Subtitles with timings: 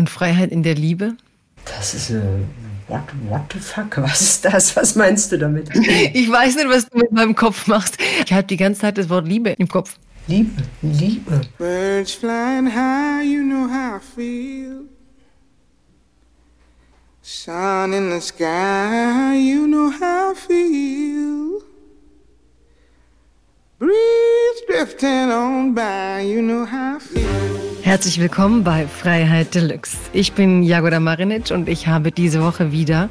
[0.00, 1.14] Und Freiheit in der Liebe?
[1.66, 2.22] Das ist äh,
[2.88, 3.98] what, what the fuck?
[3.98, 4.74] Was ist das?
[4.74, 5.68] Was meinst du damit?
[6.14, 7.98] Ich weiß nicht, was du mit meinem Kopf machst.
[8.24, 9.98] Ich habe die ganze Zeit das Wort Liebe im Kopf.
[10.26, 11.42] Liebe, Liebe.
[11.58, 14.84] Birds flying high, you know how I feel.
[17.20, 21.62] Sun in the sky, you know how I feel.
[23.78, 27.69] Breeze drifting on by, you know how I feel.
[27.90, 29.96] Herzlich willkommen bei Freiheit Deluxe.
[30.12, 33.08] Ich bin Jagoda Marinic und ich habe diese Woche wieder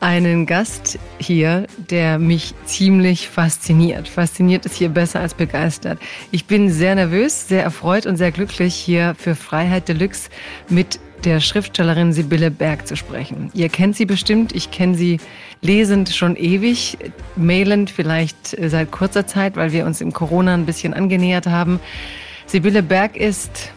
[0.00, 4.08] einen Gast hier, der mich ziemlich fasziniert.
[4.08, 6.00] Fasziniert ist hier besser als begeistert.
[6.32, 10.30] Ich bin sehr nervös, sehr erfreut und sehr glücklich, hier für Freiheit Deluxe
[10.68, 13.52] mit der Schriftstellerin Sibylle Berg zu sprechen.
[13.54, 15.20] Ihr kennt sie bestimmt, ich kenne sie
[15.62, 16.98] lesend schon ewig,
[17.36, 21.78] mailend vielleicht seit kurzer Zeit, weil wir uns im Corona ein bisschen angenähert haben.
[22.46, 23.70] Sibylle Berg ist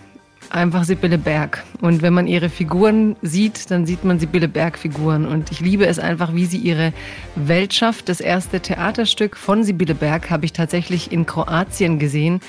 [0.51, 1.63] einfach Sibylle Berg.
[1.79, 5.25] Und wenn man ihre Figuren sieht, dann sieht man Sibylle Berg-Figuren.
[5.25, 6.93] Und ich liebe es einfach, wie sie ihre
[7.35, 8.09] Welt schafft.
[8.09, 12.41] Das erste Theaterstück von Sibylle Berg habe ich tatsächlich in Kroatien gesehen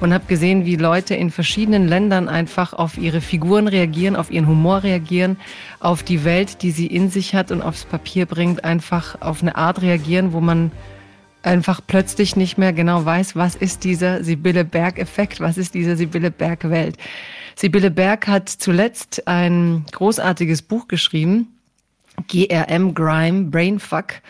[0.00, 4.46] und habe gesehen, wie Leute in verschiedenen Ländern einfach auf ihre Figuren reagieren, auf ihren
[4.46, 5.38] Humor reagieren,
[5.80, 9.56] auf die Welt, die sie in sich hat und aufs Papier bringt, einfach auf eine
[9.56, 10.70] Art reagieren, wo man
[11.42, 16.30] einfach plötzlich nicht mehr genau weiß, was ist dieser Sibylle Berg-Effekt, was ist diese Sibylle
[16.30, 16.98] Berg-Welt.
[17.58, 21.48] Sibylle Berg hat zuletzt ein großartiges Buch geschrieben,
[22.28, 24.20] GRM Grime Brainfuck.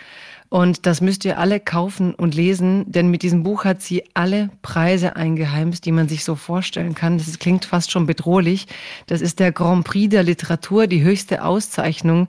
[0.48, 4.50] Und das müsst ihr alle kaufen und lesen, denn mit diesem Buch hat sie alle
[4.62, 7.18] Preise eingeheimst, die man sich so vorstellen kann.
[7.18, 8.68] Das klingt fast schon bedrohlich.
[9.08, 12.28] Das ist der Grand Prix der Literatur, die höchste Auszeichnung,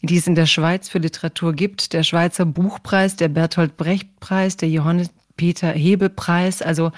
[0.00, 1.92] die es in der Schweiz für Literatur gibt.
[1.92, 6.62] Der Schweizer Buchpreis, der Bertolt Brecht Preis, der Johannes Peter Hebe Preis.
[6.62, 6.90] Also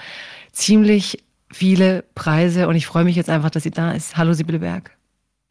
[0.53, 4.17] ziemlich viele Preise und ich freue mich jetzt einfach, dass sie da ist.
[4.17, 4.91] Hallo Sibylle Berg.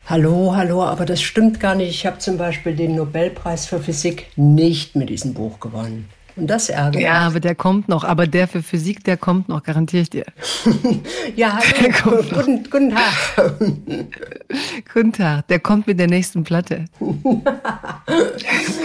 [0.06, 1.90] Hallo, hallo, aber das stimmt gar nicht.
[1.90, 6.08] Ich habe zum Beispiel den Nobelpreis für Physik nicht mit diesem Buch gewonnen.
[6.36, 7.04] Und das ärgert mich.
[7.04, 8.02] Ja, aber der kommt noch.
[8.02, 10.24] Aber der für Physik, der kommt noch, garantiere ich dir.
[11.36, 11.58] ja,
[12.04, 12.22] hallo.
[12.32, 13.58] Guten, guten Tag.
[14.92, 15.48] guten Tag.
[15.48, 16.86] Der kommt mit der nächsten Platte.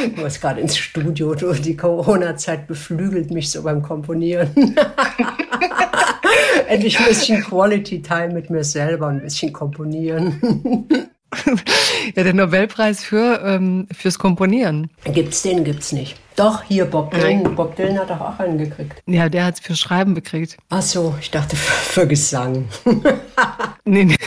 [0.06, 1.34] ich muss gerade ins Studio.
[1.34, 4.76] Die Corona-Zeit beflügelt mich so beim Komponieren.
[6.68, 10.40] Endlich ein bisschen Quality Time mit mir selber, ein bisschen komponieren.
[12.16, 14.90] ja, der Nobelpreis für, ähm, fürs Komponieren.
[15.06, 16.16] Gibt's den, gibt's nicht.
[16.36, 17.56] Doch, hier Bob Dylan.
[17.56, 19.02] Bob Dylan hat doch auch einen gekriegt.
[19.06, 20.58] Ja, der hat's für Schreiben gekriegt.
[20.70, 22.68] Ach so, ich dachte für, für Gesang.
[23.86, 24.18] nee, nee,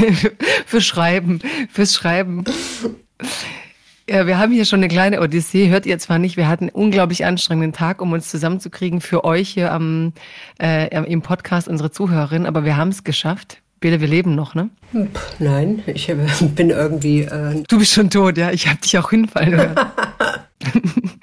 [0.66, 1.41] für Schreiben,
[1.71, 2.45] fürs Schreiben.
[4.09, 6.75] Ja, wir haben hier schon eine kleine Odyssee, hört ihr zwar nicht, wir hatten einen
[6.75, 10.15] unglaublich anstrengenden Tag, um uns zusammenzukriegen für euch hier am,
[10.59, 13.61] äh, im Podcast, unsere Zuhörerin, aber wir haben es geschafft.
[13.81, 14.71] Bele, wir leben noch, ne?
[15.39, 16.07] Nein, ich
[16.55, 17.21] bin irgendwie.
[17.21, 18.51] Äh du bist schon tot, ja.
[18.51, 19.77] Ich habe dich auch hinfallen hören.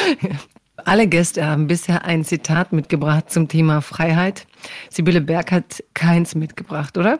[0.84, 4.46] Alle Gäste haben bisher ein Zitat mitgebracht zum Thema Freiheit.
[4.90, 7.18] Sibylle Berg hat keins mitgebracht, oder?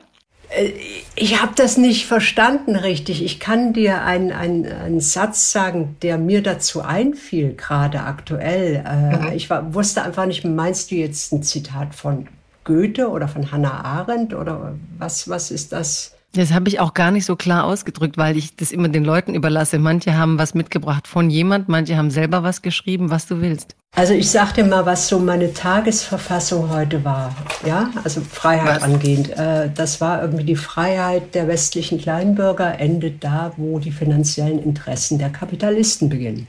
[0.55, 0.73] Äh,
[1.15, 3.23] ich habe das nicht verstanden richtig.
[3.23, 8.85] Ich kann dir einen, einen, Satz sagen, der mir dazu einfiel, gerade aktuell.
[8.87, 9.33] Äh, mhm.
[9.35, 12.29] Ich war, wusste einfach nicht, meinst du jetzt ein Zitat von
[12.65, 16.12] Goethe oder von Hannah Arendt oder was, was ist das?
[16.35, 19.35] Das habe ich auch gar nicht so klar ausgedrückt, weil ich das immer den Leuten
[19.35, 19.79] überlasse.
[19.79, 23.77] Manche haben was mitgebracht von jemand, manche haben selber was geschrieben, was du willst.
[23.95, 27.37] Also ich sag dir mal, was so meine Tagesverfassung heute war.
[27.67, 28.83] Ja, also Freiheit was?
[28.83, 29.29] angehend.
[29.37, 35.19] Äh, das war irgendwie die Freiheit der westlichen Kleinbürger endet da, wo die finanziellen Interessen
[35.19, 36.47] der Kapitalisten beginnen.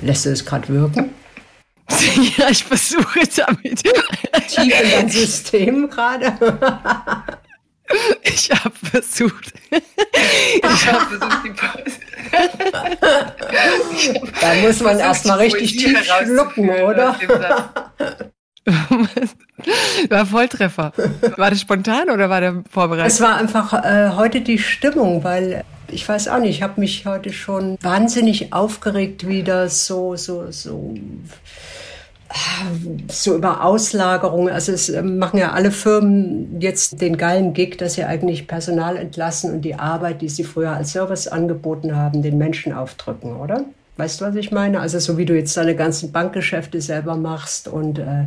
[0.00, 1.10] Lässt du es gerade wirken?
[2.38, 3.82] Ja, ich versuche damit.
[4.48, 6.32] Tief in dein System gerade.
[8.22, 9.52] Ich habe versucht.
[9.70, 11.98] Ich habe versucht, die Pause.
[14.40, 17.16] Da muss man erstmal richtig tief schlucken, oder?
[20.08, 20.92] War Volltreffer.
[21.36, 23.12] War das spontan oder war der vorbereitet?
[23.12, 27.04] Es war einfach äh, heute die Stimmung, weil ich weiß auch nicht, ich habe mich
[27.06, 30.94] heute schon wahnsinnig aufgeregt, wie das so, so, so
[33.08, 34.48] so über Auslagerung.
[34.48, 38.96] Also es ähm, machen ja alle Firmen jetzt den geilen Gig, dass sie eigentlich Personal
[38.96, 43.64] entlassen und die Arbeit, die sie früher als Service angeboten haben, den Menschen aufdrücken, oder?
[43.98, 44.80] Weißt du, was ich meine?
[44.80, 48.24] Also so wie du jetzt deine ganzen Bankgeschäfte selber machst und äh,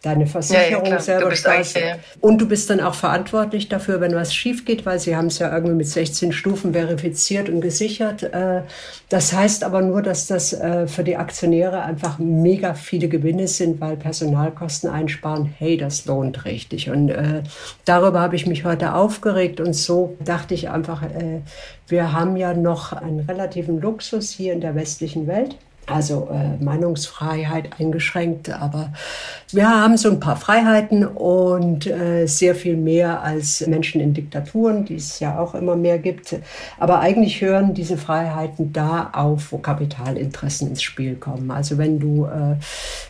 [0.00, 1.76] deine Versicherung ja, ja, selber sparst.
[1.76, 1.96] Ja.
[2.20, 5.38] Und du bist dann auch verantwortlich dafür, wenn was schief geht, weil sie haben es
[5.38, 8.22] ja irgendwie mit 16 Stufen verifiziert und gesichert.
[8.22, 8.62] Äh,
[9.08, 13.80] das heißt aber nur, dass das äh, für die Aktionäre einfach mega viele Gewinne sind,
[13.82, 16.88] weil Personalkosten einsparen, hey, das lohnt richtig.
[16.90, 17.42] Und äh,
[17.84, 21.40] darüber habe ich mich heute aufgeregt und so dachte ich einfach, äh,
[21.86, 25.56] wir haben ja noch einen relativen Luxus hier in der westlichen Welt.
[25.86, 28.94] Also äh, Meinungsfreiheit eingeschränkt, aber
[29.52, 34.86] wir haben so ein paar Freiheiten und äh, sehr viel mehr als Menschen in Diktaturen,
[34.86, 36.36] die es ja auch immer mehr gibt.
[36.78, 41.50] Aber eigentlich hören diese Freiheiten da auf, wo Kapitalinteressen ins Spiel kommen.
[41.50, 42.56] Also wenn du, äh,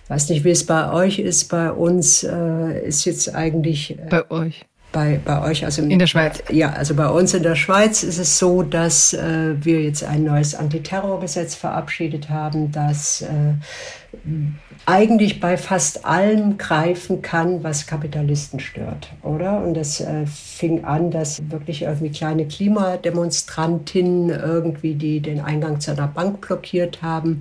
[0.09, 3.97] weiß nicht, wie es bei euch ist, bei uns äh, ist jetzt eigentlich.
[3.97, 6.43] Äh, bei euch bei, bei euch, also in der Schweiz.
[6.51, 10.25] Ja, also bei uns in der Schweiz ist es so, dass äh, wir jetzt ein
[10.25, 13.55] neues Antiterrorgesetz verabschiedet haben, das äh,
[14.87, 19.63] eigentlich bei fast allem greifen kann, was Kapitalisten stört, oder?
[19.65, 25.91] Und das äh, fing an, dass wirklich irgendwie kleine Klimademonstrantinnen irgendwie, die den Eingang zu
[25.91, 27.41] einer Bank blockiert haben,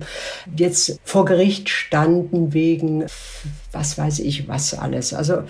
[0.56, 3.04] jetzt vor Gericht standen wegen
[3.70, 5.14] was weiß ich was alles.
[5.14, 5.42] Also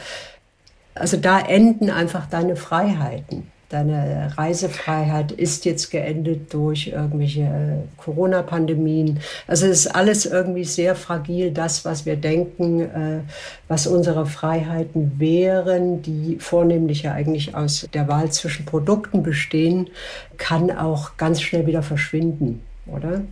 [0.95, 3.51] also da enden einfach deine Freiheiten.
[3.71, 9.19] Deine Reisefreiheit ist jetzt geendet durch irgendwelche äh, Corona-Pandemien.
[9.49, 13.21] Also es ist alles irgendwie sehr fragil, das, was wir denken, äh,
[13.67, 19.91] was unsere Freiheiten wären, die vornehmlich ja eigentlich aus der Wahl zwischen Produkten bestehen,
[20.37, 23.23] kann auch ganz schnell wieder verschwinden, oder?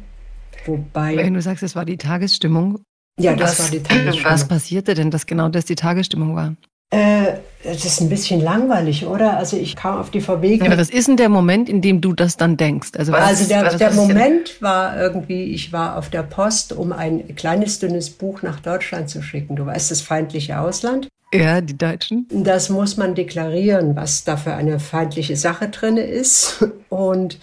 [0.67, 1.19] Wobei.
[1.19, 2.81] Wenn du sagst, es war die Tagesstimmung.
[3.21, 4.33] Ja, das was, war die Tagesstimmung.
[4.33, 6.57] Was passierte denn, dass genau das die Tagesstimmung war?
[6.93, 9.37] Äh, das ist ein bisschen langweilig, oder?
[9.37, 10.65] Also ich kam auf die Verwege.
[10.65, 12.91] Ja, was ist denn der Moment, in dem du das dann denkst?
[12.99, 17.79] Also, also der, der Moment war irgendwie, ich war auf der Post, um ein kleines,
[17.79, 19.57] dünnes Buch nach Deutschland zu schicken.
[19.57, 21.09] Du weißt, das feindliche Ausland.
[21.35, 22.27] Ja, die Deutschen.
[22.31, 26.63] Das muss man deklarieren, was da für eine feindliche Sache drin ist.
[26.91, 27.39] Und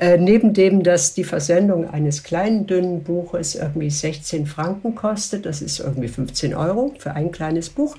[0.00, 5.62] äh, neben dem, dass die Versendung eines kleinen, dünnen Buches irgendwie 16 Franken kostet, das
[5.62, 7.96] ist irgendwie 15 Euro für ein kleines Buch,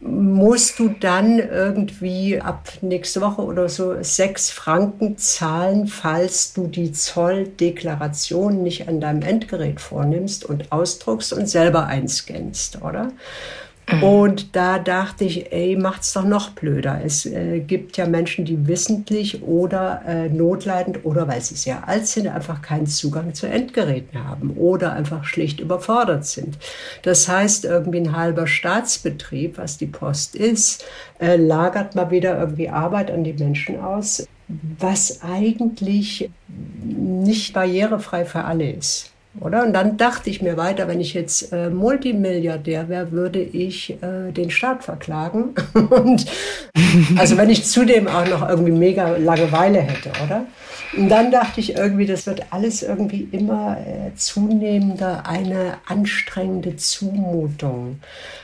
[0.00, 6.92] musst du dann irgendwie ab nächste Woche oder so sechs Franken zahlen, falls du die
[6.92, 13.12] Zolldeklaration nicht an deinem Endgerät vornimmst und ausdruckst und selber einscannst, oder?
[13.90, 14.02] Mhm.
[14.02, 17.00] Und da dachte ich, ey, macht's doch noch blöder.
[17.04, 22.08] Es äh, gibt ja Menschen, die wissentlich oder äh, notleidend oder weil sie sehr alt
[22.08, 26.58] sind, einfach keinen Zugang zu Endgeräten haben oder einfach schlicht überfordert sind.
[27.02, 30.84] Das heißt, irgendwie ein halber Staatsbetrieb, was die Post ist,
[31.20, 34.26] äh, lagert mal wieder irgendwie Arbeit an die Menschen aus,
[34.78, 39.12] was eigentlich nicht barrierefrei für alle ist.
[39.40, 39.64] Oder?
[39.64, 44.32] Und dann dachte ich mir weiter, wenn ich jetzt äh, Multimilliardär wäre, würde ich äh,
[44.32, 45.54] den Staat verklagen.
[45.74, 46.26] Und
[47.16, 50.46] also wenn ich zudem auch noch irgendwie mega Langeweile hätte, oder?
[50.94, 58.00] Und dann dachte ich irgendwie, das wird alles irgendwie immer äh, zunehmender eine anstrengende Zumutung.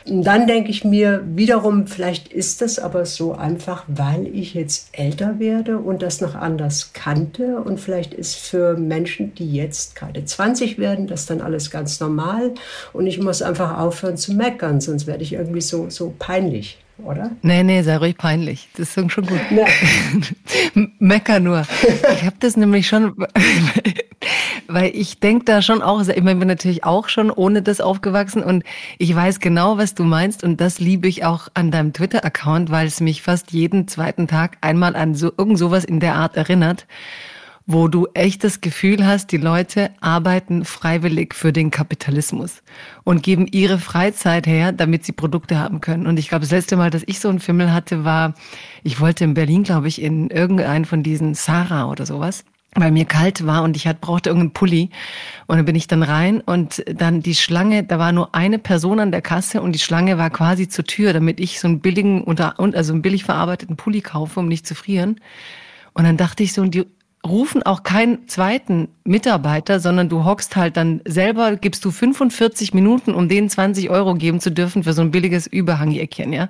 [0.07, 4.89] Und dann denke ich mir wiederum, vielleicht ist das aber so einfach, weil ich jetzt
[4.93, 7.59] älter werde und das noch anders kannte.
[7.59, 12.53] Und vielleicht ist für Menschen, die jetzt gerade 20 werden, das dann alles ganz normal.
[12.93, 17.31] Und ich muss einfach aufhören zu meckern, sonst werde ich irgendwie so, so peinlich oder?
[17.43, 18.69] Nee, nee, sei ruhig peinlich.
[18.77, 19.41] Das ist schon gut.
[19.51, 19.67] Ja.
[20.99, 21.63] Mecker nur.
[22.15, 23.15] Ich habe das nämlich schon,
[24.69, 28.43] weil ich denke da schon auch, ich meine, bin natürlich auch schon ohne das aufgewachsen
[28.43, 28.65] und
[28.99, 32.87] ich weiß genau, was du meinst und das liebe ich auch an deinem Twitter-Account, weil
[32.87, 36.87] es mich fast jeden zweiten Tag einmal an so irgend sowas in der Art erinnert
[37.67, 42.63] wo du echt das Gefühl hast, die Leute arbeiten freiwillig für den Kapitalismus
[43.05, 46.07] und geben ihre Freizeit her, damit sie Produkte haben können.
[46.07, 48.35] Und ich glaube, das letzte Mal, dass ich so einen Fimmel hatte, war,
[48.83, 53.05] ich wollte in Berlin, glaube ich, in irgendeinen von diesen Sarah oder sowas weil mir
[53.05, 54.91] kalt war und ich hat, brauchte irgendeinen Pulli.
[55.47, 58.99] Und dann bin ich dann rein und dann die Schlange, da war nur eine Person
[58.99, 62.25] an der Kasse und die Schlange war quasi zur Tür, damit ich so einen billigen,
[62.25, 65.21] unter, also einen billig verarbeiteten Pulli kaufe, um nicht zu frieren.
[65.93, 66.87] Und dann dachte ich so, und die
[67.27, 73.15] rufen auch keinen zweiten Mitarbeiter, sondern du hockst halt dann selber, gibst du 45 Minuten,
[73.15, 76.49] um denen 20 Euro geben zu dürfen für so ein billiges Überhangjäckchen, ja.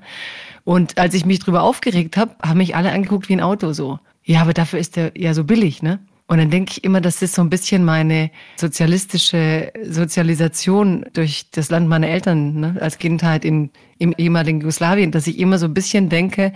[0.64, 3.98] Und als ich mich drüber aufgeregt habe, haben mich alle angeguckt wie ein Auto so.
[4.24, 5.98] Ja, aber dafür ist der ja so billig, ne?
[6.28, 11.70] Und dann denke ich immer, das ist so ein bisschen meine sozialistische Sozialisation durch das
[11.70, 15.74] Land meiner Eltern ne, als Kindheit in, im ehemaligen Jugoslawien, dass ich immer so ein
[15.74, 16.52] bisschen denke,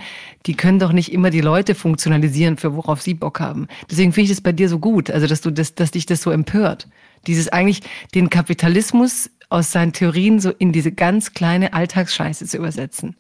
[0.47, 3.67] die können doch nicht immer die Leute funktionalisieren, für worauf sie Bock haben.
[3.91, 6.23] Deswegen finde ich das bei dir so gut, also dass du das, dass dich das
[6.23, 6.89] so empört.
[7.27, 7.83] Dieses eigentlich
[8.15, 13.17] den Kapitalismus aus seinen Theorien so in diese ganz kleine Alltagsscheiße zu übersetzen.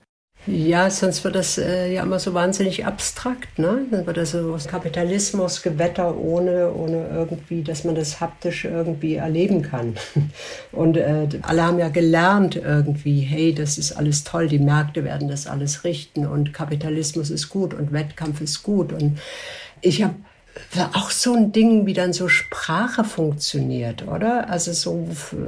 [0.47, 3.59] Ja, sonst wird das äh, ja immer so wahnsinnig abstrakt.
[3.59, 3.87] Ne?
[3.91, 9.63] Dann wird das so Kapitalismus, Gewetter ohne, ohne irgendwie, dass man das haptisch irgendwie erleben
[9.63, 9.97] kann.
[10.73, 15.29] Und äh, alle haben ja gelernt irgendwie, hey, das ist alles toll, die Märkte werden
[15.29, 18.93] das alles richten und Kapitalismus ist gut und Wettkampf ist gut.
[18.93, 19.19] Und
[19.81, 20.15] ich habe
[20.95, 24.49] auch so ein Ding, wie dann so Sprache funktioniert, oder?
[24.49, 25.07] Also so,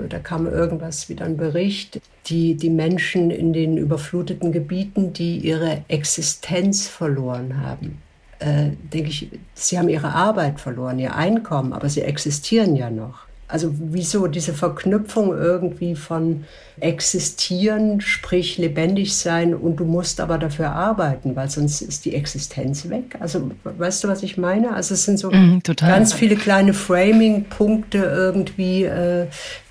[0.08, 5.82] da kam irgendwas, wie ein Bericht, die, die Menschen in den überfluteten Gebieten, die ihre
[5.88, 8.02] Existenz verloren haben.
[8.38, 13.26] Äh, denke ich, sie haben ihre Arbeit verloren, ihr Einkommen, aber sie existieren ja noch.
[13.48, 16.44] Also wieso diese Verknüpfung irgendwie von
[16.80, 22.88] existieren, sprich lebendig sein und du musst aber dafür arbeiten, weil sonst ist die Existenz
[22.88, 23.16] weg.
[23.20, 24.74] Also weißt du, was ich meine?
[24.74, 29.26] Also es sind so mm, ganz viele kleine Framing-Punkte irgendwie, äh,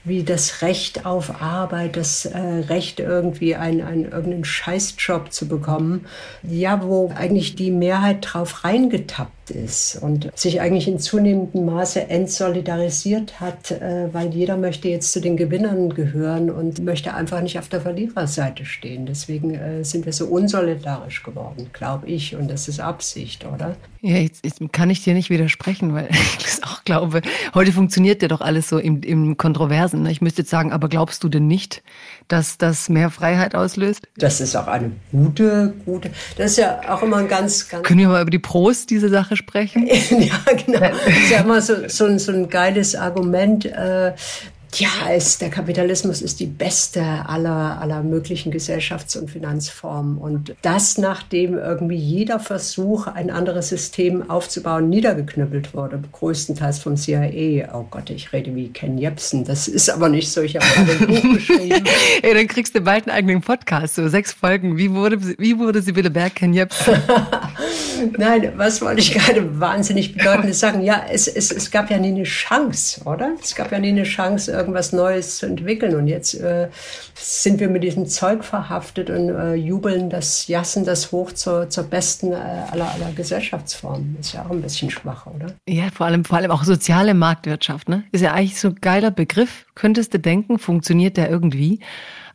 [0.08, 6.06] wie das Recht auf Arbeit, das äh, Recht irgendwie einen, einen irgendeinen Scheißjob zu bekommen,
[6.44, 13.40] ja, wo eigentlich die Mehrheit drauf reingetappt ist und sich eigentlich in zunehmendem Maße entsolidarisiert
[13.40, 17.60] hat, äh, weil jeder möchte jetzt zu den Gewinnern gehören und möchte möchte einfach nicht
[17.60, 19.06] auf der Verliererseite stehen.
[19.06, 22.36] Deswegen äh, sind wir so unsolidarisch geworden, glaube ich.
[22.36, 23.76] Und das ist Absicht, oder?
[24.02, 27.22] Ja, jetzt, jetzt, kann ich dir nicht widersprechen, weil ich das auch glaube.
[27.54, 30.02] Heute funktioniert ja doch alles so im, im Kontroversen.
[30.02, 30.12] Ne?
[30.12, 31.84] Ich müsste jetzt sagen, aber glaubst du denn nicht,
[32.30, 34.08] dass das mehr Freiheit auslöst?
[34.18, 36.10] Das ist auch eine gute, gute.
[36.36, 37.84] Das ist ja auch immer ein ganz, ganz.
[37.84, 39.86] Können wir mal über die Pros diese Sache sprechen?
[40.10, 40.80] ja, genau.
[40.80, 43.66] Das ist ja immer so, so, so ein geiles Argument.
[43.66, 44.14] Äh,
[44.76, 50.18] ja, es, der Kapitalismus ist die beste aller, aller möglichen Gesellschafts- und Finanzformen.
[50.18, 57.74] Und das, nachdem irgendwie jeder Versuch, ein anderes System aufzubauen, niedergeknüppelt wurde, größtenteils vom CIA.
[57.74, 59.46] Oh Gott, ich rede wie Ken Jebsen.
[59.46, 60.42] Das ist aber nicht so.
[60.42, 61.84] Ich habe ein Buch geschrieben.
[62.22, 64.78] Ey, dann kriegst du bald einen eigenen Podcast, so sechs Folgen.
[64.78, 66.96] Wie wurde, wie wurde Sibylle Berg Ken Jebsen?
[68.18, 70.82] Nein, was wollte ich gerade wahnsinnig bedeutendes sagen?
[70.84, 73.32] Ja, es, es, es gab ja nie eine Chance, oder?
[73.42, 75.96] Es gab ja nie eine Chance, irgendwas Neues zu entwickeln.
[75.96, 76.70] Und jetzt äh,
[77.16, 81.86] sind wir mit diesem Zeug verhaftet und äh, jubeln das, jassen das hoch zur, zur
[81.86, 84.18] besten äh, aller, aller Gesellschaftsformen.
[84.20, 85.48] ist ja auch ein bisschen schwach, oder?
[85.68, 88.04] Ja, vor allem, vor allem auch soziale Marktwirtschaft, ne?
[88.12, 89.66] Ist ja eigentlich so ein geiler Begriff.
[89.76, 91.80] Könntest du denken, funktioniert der irgendwie?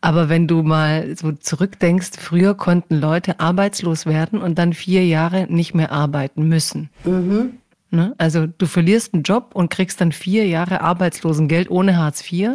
[0.02, 5.46] Aber wenn du mal so zurückdenkst, früher konnten Leute arbeitslos werden und dann vier Jahre
[5.48, 6.90] nicht mehr arbeiten müssen.
[7.04, 7.58] Mhm.
[7.94, 8.14] Ne?
[8.16, 12.52] Also du verlierst einen Job und kriegst dann vier Jahre Arbeitslosengeld ohne Hartz IV,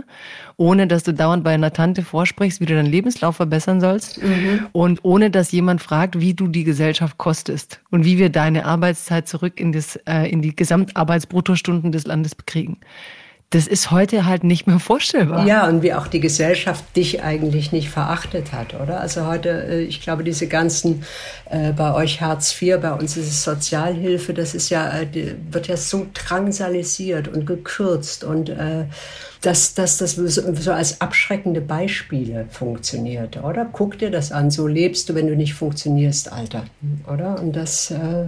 [0.58, 4.66] ohne dass du dauernd bei einer Tante vorsprichst, wie du deinen Lebenslauf verbessern sollst mhm.
[4.72, 9.28] und ohne dass jemand fragt, wie du die Gesellschaft kostest und wie wir deine Arbeitszeit
[9.28, 12.80] zurück in, das, äh, in die Gesamtarbeitsbruttostunden des Landes kriegen
[13.50, 15.46] das ist heute halt nicht mehr vorstellbar.
[15.48, 19.00] Ja, und wie auch die Gesellschaft dich eigentlich nicht verachtet hat, oder?
[19.00, 21.04] Also heute, äh, ich glaube, diese ganzen,
[21.50, 25.08] äh, bei euch Hartz IV, bei uns ist es Sozialhilfe, das ist ja, äh,
[25.50, 28.52] wird ja so drangsalisiert und gekürzt und
[29.42, 33.68] dass, dass das so als abschreckende Beispiele funktioniert, oder?
[33.72, 36.66] Guck dir das an, so lebst du, wenn du nicht funktionierst, Alter,
[37.12, 37.40] oder?
[37.40, 37.92] Und das...
[37.92, 38.28] Äh,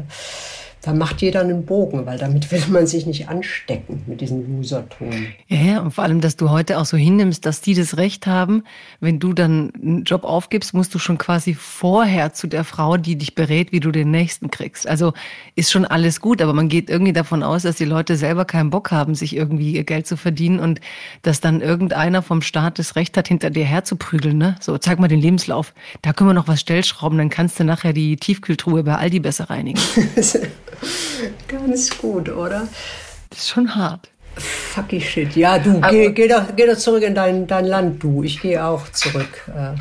[0.81, 5.27] da macht jeder einen Bogen, weil damit will man sich nicht anstecken mit diesem Userton.
[5.47, 8.27] Ja, ja, und vor allem, dass du heute auch so hinnimmst, dass die das Recht
[8.27, 8.63] haben,
[9.01, 13.17] wenn du dann einen Job aufgibst, musst du schon quasi vorher zu der Frau, die
[13.17, 14.87] dich berät, wie du den nächsten kriegst.
[14.87, 15.11] Also
[15.55, 18.69] ist schon alles gut, aber man geht irgendwie davon aus, dass die Leute selber keinen
[18.69, 20.79] Bock haben, sich irgendwie ihr Geld zu verdienen und
[21.23, 24.37] dass dann irgendeiner vom Staat das Recht hat, hinter dir herzuprügeln.
[24.37, 24.55] Ne?
[24.61, 25.73] So, zeig mal den Lebenslauf.
[26.01, 29.49] Da können wir noch was stellschrauben, dann kannst du nachher die Tiefkühltruhe bei Aldi besser
[29.49, 29.81] reinigen.
[31.47, 32.67] Ganz gut, oder?
[33.29, 34.09] Das ist schon hart.
[34.35, 35.35] Fucky shit.
[35.35, 38.23] Ja, du, geh, geh, doch, geh doch zurück in dein, dein Land, du.
[38.23, 39.49] Ich gehe auch zurück.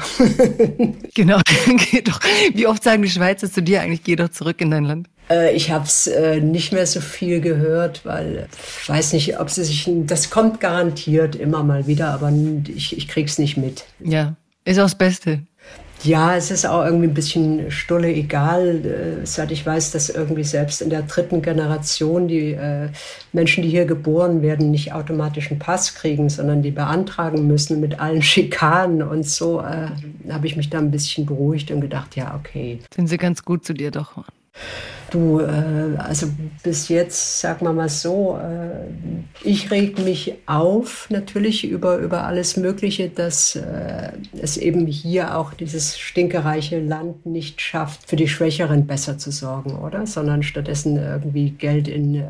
[1.14, 1.40] Genau,
[1.90, 2.20] geh doch.
[2.54, 5.08] Wie oft sagen die Schweizer zu dir eigentlich, geh doch zurück in dein Land?
[5.28, 8.48] Äh, ich habe es äh, nicht mehr so viel gehört, weil
[8.82, 9.88] ich weiß nicht, ob sie sich.
[10.06, 12.32] Das kommt garantiert immer mal wieder, aber
[12.68, 13.84] ich, ich krieg's nicht mit.
[13.98, 15.40] Ja, ist auch das Beste.
[16.04, 20.44] Ja, es ist auch irgendwie ein bisschen stulle egal, äh, seit ich weiß, dass irgendwie
[20.44, 22.88] selbst in der dritten Generation die äh,
[23.32, 27.98] Menschen, die hier geboren werden, nicht automatisch einen Pass kriegen, sondern die beantragen müssen mit
[27.98, 29.88] allen Schikanen und so, äh,
[30.30, 32.78] habe ich mich da ein bisschen beruhigt und gedacht, ja, okay.
[32.94, 34.24] Sind sie ganz gut zu dir doch.
[35.10, 36.26] Du, äh, also
[36.62, 38.88] bis jetzt, sagen wir mal so, äh,
[39.42, 45.54] ich reg mich auf natürlich über, über alles Mögliche, dass äh, es eben hier auch
[45.54, 50.06] dieses stinkereiche Land nicht schafft, für die Schwächeren besser zu sorgen, oder?
[50.06, 52.26] Sondern stattdessen irgendwie Geld in, äh,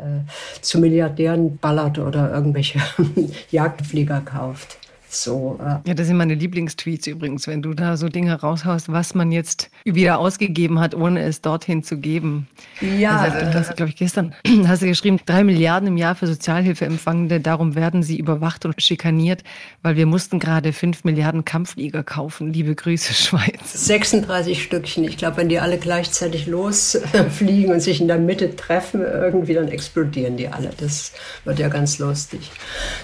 [0.60, 2.80] zu Milliardären ballert oder irgendwelche
[3.50, 4.78] Jagdflieger kauft.
[5.10, 5.88] So, äh.
[5.88, 9.70] Ja, das sind meine Lieblingstweets übrigens, wenn du da so Dinge raushaust, was man jetzt
[9.84, 12.46] wieder ausgegeben hat, ohne es dorthin zu geben.
[12.80, 13.20] Ja.
[13.20, 14.34] Also, das, glaube ich, gestern
[14.66, 19.44] hast du geschrieben, drei Milliarden im Jahr für Sozialhilfeempfangende, darum werden sie überwacht und schikaniert,
[19.82, 22.52] weil wir mussten gerade fünf Milliarden Kampfflieger kaufen.
[22.52, 23.86] Liebe Grüße, Schweiz.
[23.86, 25.04] 36 Stückchen.
[25.04, 29.68] Ich glaube, wenn die alle gleichzeitig losfliegen und sich in der Mitte treffen, irgendwie, dann
[29.68, 30.70] explodieren die alle.
[30.76, 31.12] Das
[31.44, 32.50] wird ja ganz lustig.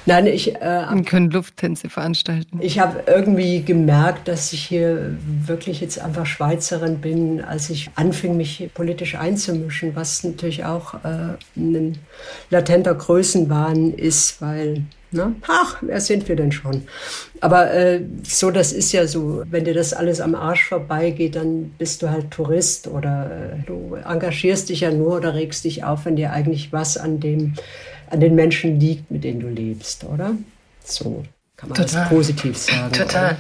[0.05, 0.55] Nein, ich...
[0.57, 2.59] Äh, und können Lufttänze veranstalten?
[2.61, 8.37] Ich habe irgendwie gemerkt, dass ich hier wirklich jetzt einfach Schweizerin bin, als ich anfing,
[8.37, 11.99] mich politisch einzumischen, was natürlich auch äh, ein
[12.51, 14.85] latenter Größenwahn ist, weil
[15.15, 15.37] Ne?
[15.47, 16.83] Ach, wer sind wir denn schon?
[17.41, 21.71] Aber äh, so, das ist ja so, wenn dir das alles am Arsch vorbeigeht, dann
[21.79, 26.05] bist du halt Tourist oder äh, du engagierst dich ja nur oder regst dich auf,
[26.05, 27.55] wenn dir eigentlich was an dem,
[28.11, 30.33] an den Menschen liegt, mit denen du lebst, oder?
[30.85, 31.23] So.
[31.57, 32.03] Kann man Total.
[32.03, 32.93] das positiv sagen.
[32.93, 33.35] Total.
[33.35, 33.39] Oder?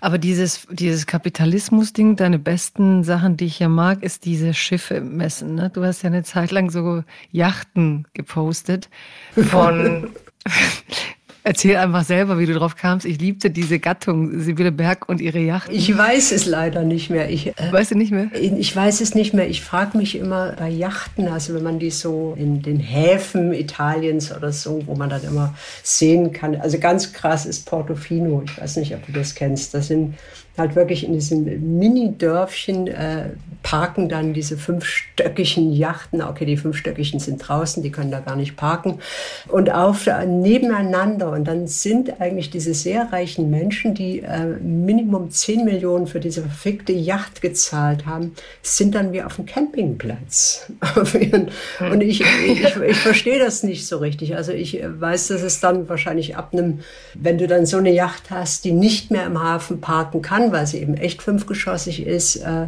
[0.00, 5.54] Aber dieses, dieses Kapitalismus-Ding, deine besten Sachen, die ich ja mag, ist diese Schiffe messen.
[5.54, 5.70] Ne?
[5.70, 8.90] Du hast ja eine Zeit lang so Yachten gepostet
[9.34, 10.10] von
[11.46, 13.04] Erzähl einfach selber, wie du drauf kamst.
[13.04, 15.70] Ich liebte diese Gattung, Sibylle Berg und ihre Yacht.
[15.70, 17.28] Ich weiß es leider nicht mehr.
[17.28, 18.28] Ich, äh, weißt du nicht mehr?
[18.32, 19.46] Ich weiß es nicht mehr.
[19.46, 24.34] Ich frage mich immer bei Yachten, also wenn man die so in den Häfen Italiens
[24.34, 26.56] oder so, wo man dann immer sehen kann.
[26.56, 28.42] Also ganz krass ist Portofino.
[28.46, 29.74] Ich weiß nicht, ob du das kennst.
[29.74, 30.14] Das sind
[30.56, 31.44] halt wirklich in diesem
[31.78, 33.30] Mini-Dörfchen äh,
[33.64, 36.22] parken dann diese fünfstöckigen Yachten.
[36.22, 39.00] Okay, die fünfstöckigen sind draußen, die können da gar nicht parken.
[39.48, 41.30] Und auf nebeneinander.
[41.30, 46.42] Und dann sind eigentlich diese sehr reichen Menschen, die äh, Minimum 10 Millionen für diese
[46.42, 50.70] verfickte Yacht gezahlt haben, sind dann wie auf dem Campingplatz.
[51.80, 54.36] Und ich, ich, ich verstehe das nicht so richtig.
[54.36, 56.80] Also ich weiß, dass es dann wahrscheinlich ab einem,
[57.14, 60.52] wenn du dann so eine Yacht hast, die nicht mehr im Hafen parken kann, kann,
[60.52, 62.66] weil sie eben echt fünfgeschossig ist, äh,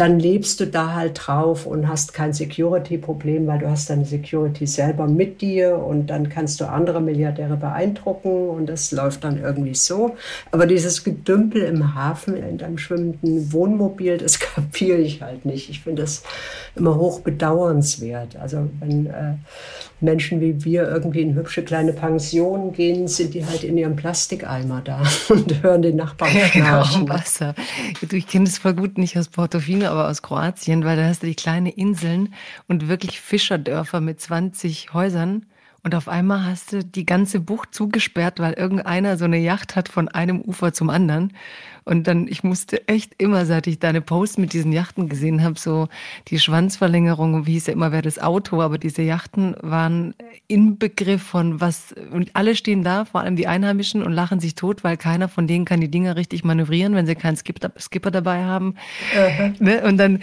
[0.00, 4.66] dann lebst du da halt drauf und hast kein Security-Problem, weil du hast deine Security
[4.66, 9.74] selber mit dir und dann kannst du andere Milliardäre beeindrucken und das läuft dann irgendwie
[9.74, 10.16] so.
[10.52, 15.68] Aber dieses Gedümpel im Hafen in deinem schwimmenden Wohnmobil, das kapiere ich halt nicht.
[15.68, 16.22] Ich finde das
[16.76, 18.36] immer hoch bedauernswert.
[18.36, 19.34] Also wenn äh,
[20.00, 24.80] Menschen wie wir irgendwie in hübsche kleine Pensionen gehen, sind die halt in ihrem Plastikeimer
[24.82, 27.54] da und hören den Nachbarn ja, genau, Wasser.
[28.00, 31.22] Du, ich kenne das voll gut, nicht aus Portofino, aber aus Kroatien, weil da hast
[31.22, 32.34] du die kleinen Inseln
[32.68, 35.46] und wirklich Fischerdörfer mit 20 Häusern.
[35.82, 39.88] Und auf einmal hast du die ganze Bucht zugesperrt, weil irgendeiner so eine Yacht hat
[39.88, 41.32] von einem Ufer zum anderen.
[41.84, 45.58] Und dann, ich musste echt immer, seit ich deine Posts mit diesen Yachten gesehen habe,
[45.58, 45.88] so
[46.28, 50.14] die Schwanzverlängerung, wie hieß ja immer, wer das Auto, aber diese Yachten waren
[50.46, 54.84] Inbegriff von was, und alle stehen da, vor allem die Einheimischen, und lachen sich tot,
[54.84, 58.44] weil keiner von denen kann die Dinger richtig manövrieren, wenn sie keinen Skipper, Skipper dabei
[58.44, 58.74] haben.
[59.14, 59.82] Uh -huh.
[59.82, 60.20] Und dann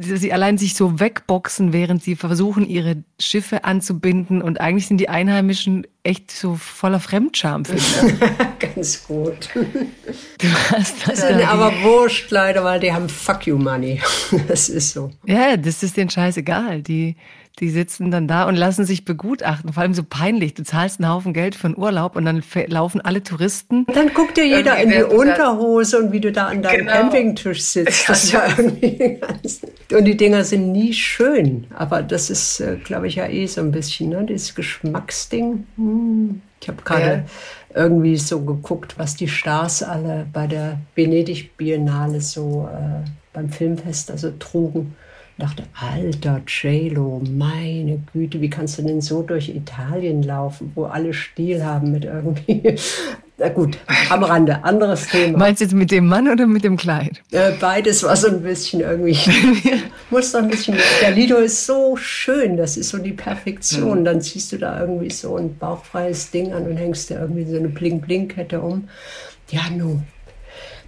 [0.00, 4.42] sie allein sich so wegboxen, während sie versuchen, ihre Schiffe anzubinden.
[4.42, 7.62] Und eigentlich sind die Einheimischen echt so voller Fremdscham,
[8.74, 9.50] Ganz gut.
[9.54, 14.00] Du hast das dann aber wurscht leider, weil die haben Fuck you Money.
[14.48, 15.10] Das ist so.
[15.26, 16.82] Ja, das ist denen scheißegal.
[16.82, 17.16] Die,
[17.58, 19.72] die sitzen dann da und lassen sich begutachten.
[19.72, 20.54] Vor allem so peinlich.
[20.54, 23.84] Du zahlst einen Haufen Geld für einen Urlaub und dann laufen alle Touristen.
[23.92, 26.92] Dann guckt dir jeder in die Unterhose und wie du da an deinem genau.
[26.92, 28.08] Campingtisch sitzt.
[28.08, 29.60] Das ja irgendwie ganz
[29.92, 31.66] und die Dinger sind nie schön.
[31.76, 34.24] Aber das ist, äh, glaube ich, ja eh so ein bisschen, ne?
[34.24, 35.66] dieses Geschmacksding.
[35.76, 36.40] Hm.
[36.60, 37.24] Ich habe gerade
[37.74, 37.82] ja.
[37.82, 44.10] irgendwie so geguckt, was die Stars alle bei der Venedig Biennale so äh, beim Filmfest
[44.10, 44.94] also trugen
[45.40, 51.12] dachte, alter JLo, meine Güte, wie kannst du denn so durch Italien laufen, wo alle
[51.12, 52.76] Stil haben mit irgendwie.
[53.38, 53.78] Na gut,
[54.10, 55.38] am Rande, anderes Thema.
[55.38, 57.22] Meinst du jetzt mit dem Mann oder mit dem Kleid?
[57.30, 59.16] Äh, beides war so ein bisschen irgendwie.
[60.10, 60.76] muss doch ein bisschen.
[61.00, 64.00] Der Lido ist so schön, das ist so die Perfektion.
[64.00, 64.04] Mhm.
[64.04, 67.56] Dann ziehst du da irgendwie so ein bauchfreies Ding an und hängst dir irgendwie so
[67.56, 68.88] eine Bling-Bling-Kette um.
[69.50, 70.02] Ja, nun.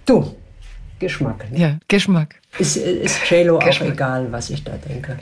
[0.05, 0.35] Du,
[0.99, 1.51] Geschmack.
[1.51, 1.59] Ne?
[1.59, 2.35] Ja, Geschmack.
[2.59, 5.17] Ist, ist JLo auch egal, was ich da denke.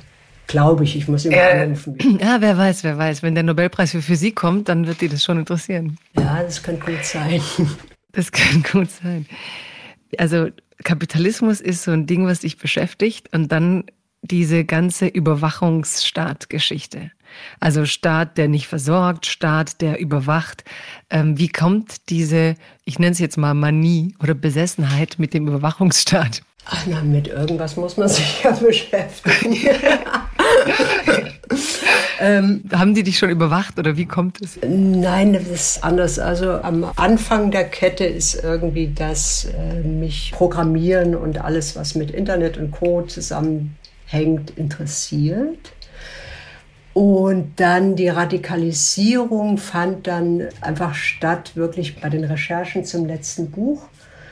[0.47, 1.97] Glaube ich, ich muss immer äh, anrufen.
[2.19, 3.23] Ja, wer weiß, wer weiß.
[3.23, 5.97] Wenn der Nobelpreis für Physik kommt, dann wird dir das schon interessieren.
[6.17, 7.41] Ja, das kann gut sein.
[8.13, 9.25] Das kann gut sein.
[10.17, 10.49] Also
[10.84, 13.86] Kapitalismus ist so ein Ding, was dich beschäftigt und dann
[14.21, 17.12] diese ganze Überwachungsstaat-Geschichte?
[17.59, 20.63] Also Staat, der nicht versorgt, Staat, der überwacht.
[21.09, 26.41] Ähm, wie kommt diese, ich nenne es jetzt mal Manie oder Besessenheit mit dem Überwachungsstaat?
[26.65, 29.57] Ach na, mit irgendwas muss man sich ja beschäftigen.
[32.19, 34.59] ähm, Haben die dich schon überwacht oder wie kommt es?
[34.65, 36.19] Nein, das ist anders.
[36.19, 42.11] Also am Anfang der Kette ist irgendwie das äh, mich Programmieren und alles, was mit
[42.11, 43.01] Internet und Co.
[43.01, 45.73] zusammenhängt, interessiert.
[46.93, 53.84] Und dann die Radikalisierung fand dann einfach statt, wirklich bei den Recherchen zum letzten Buch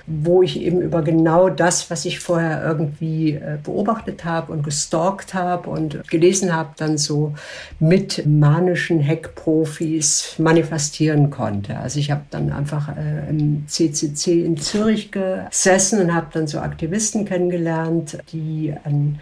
[0.10, 5.36] wo ich eben über genau das, was ich vorher irgendwie äh, beobachtet habe und gestalkt
[5.36, 7.36] habe und gelesen habe, dann so
[7.80, 11.78] mit manischen Hackprofis manifestieren konnte.
[11.78, 16.60] Also ich habe dann einfach äh, im CCC in Zürich gesessen und habe dann so
[16.60, 19.20] Aktivisten kennengelernt, die an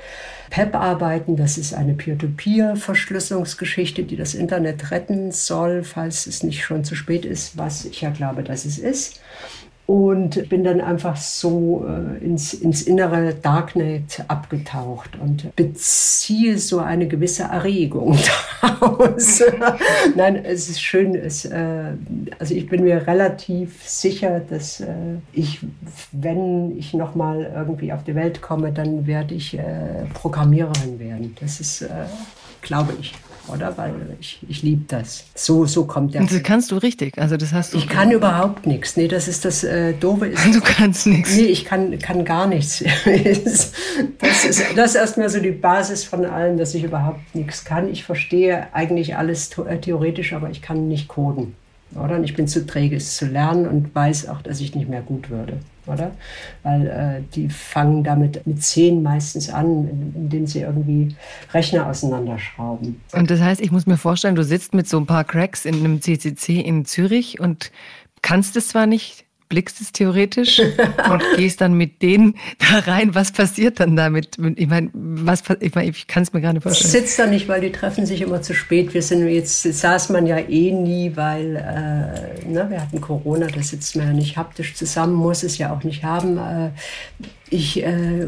[0.49, 1.35] PEP arbeiten.
[1.35, 7.25] Das ist eine Peer-to-Peer-Verschlüsselungsgeschichte, die das Internet retten soll, falls es nicht schon zu spät
[7.25, 9.19] ist, was ich ja glaube, dass es ist
[9.87, 17.07] und bin dann einfach so äh, ins, ins innere Darknet abgetaucht und beziehe so eine
[17.07, 18.17] gewisse Erregung
[18.61, 19.41] daraus.
[20.15, 21.93] Nein, es ist schön, es, äh,
[22.37, 24.87] also ich bin mir relativ sicher, dass äh,
[25.31, 25.61] ich,
[26.11, 31.33] wenn ich nochmal irgendwie auf die Welt komme, dann werde ich äh, Programmiererin werden.
[31.39, 31.87] Das ist, äh,
[32.61, 33.13] glaube ich
[33.49, 33.77] oder?
[33.77, 35.25] Weil ich, ich liebe das.
[35.35, 36.21] So, so kommt der.
[36.21, 37.17] Und das kannst du richtig.
[37.17, 37.77] Also das hast du.
[37.77, 38.97] Ich kann überhaupt nichts.
[38.97, 40.27] Nee, das ist das äh, Doofe.
[40.27, 41.35] Ist, du kannst nichts.
[41.35, 42.83] Nee, ich kann, kann gar nichts.
[44.19, 47.89] das ist das ist erstmal so die Basis von allem, dass ich überhaupt nichts kann.
[47.89, 51.55] Ich verstehe eigentlich alles äh, theoretisch, aber ich kann nicht coden.
[51.95, 52.17] Oder?
[52.17, 55.01] Und ich bin zu träge, es zu lernen und weiß auch, dass ich nicht mehr
[55.01, 56.11] gut würde oder?
[56.63, 61.15] Weil äh, die fangen damit mit zehn meistens an, indem sie irgendwie
[61.53, 63.01] Rechner auseinanderschrauben.
[63.13, 65.75] Und das heißt, ich muss mir vorstellen, du sitzt mit so ein paar Cracks in
[65.75, 67.71] einem CCC in Zürich und
[68.21, 70.59] kannst es zwar nicht, blickst es theoretisch
[71.11, 73.15] und gehst dann mit denen da rein.
[73.15, 74.37] Was passiert dann damit?
[74.55, 76.93] Ich meine, was, ich, mein, ich kann es mir gar nicht vorstellen.
[76.93, 78.93] Ich sitze da nicht, weil die treffen sich immer zu spät.
[78.93, 83.61] Wir sind jetzt, saß man ja eh nie, weil äh, ne, wir hatten Corona, da
[83.61, 86.37] sitzt man ja nicht haptisch zusammen, muss es ja auch nicht haben.
[86.37, 86.71] Äh,
[87.49, 88.27] ich äh,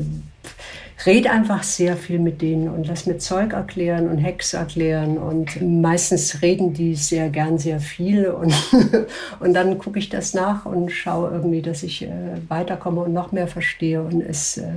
[1.10, 5.60] rede einfach sehr viel mit denen und lass mir Zeug erklären und Hex erklären und
[5.60, 8.54] meistens reden die sehr gern sehr viel und,
[9.40, 12.12] und dann gucke ich das nach und schaue irgendwie, dass ich äh,
[12.48, 14.68] weiterkomme und noch mehr verstehe und es äh,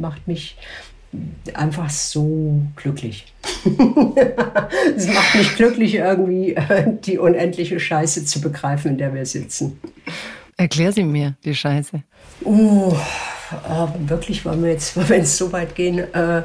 [0.00, 0.56] macht mich
[1.52, 3.34] einfach so glücklich.
[4.96, 9.78] es macht mich glücklich, irgendwie äh, die unendliche Scheiße zu begreifen, in der wir sitzen.
[10.56, 12.02] Erklär sie mir, die Scheiße.
[12.46, 12.94] Uh,
[13.52, 15.98] äh, wirklich, wollen wir jetzt, wir jetzt so weit gehen?
[15.98, 16.42] Äh,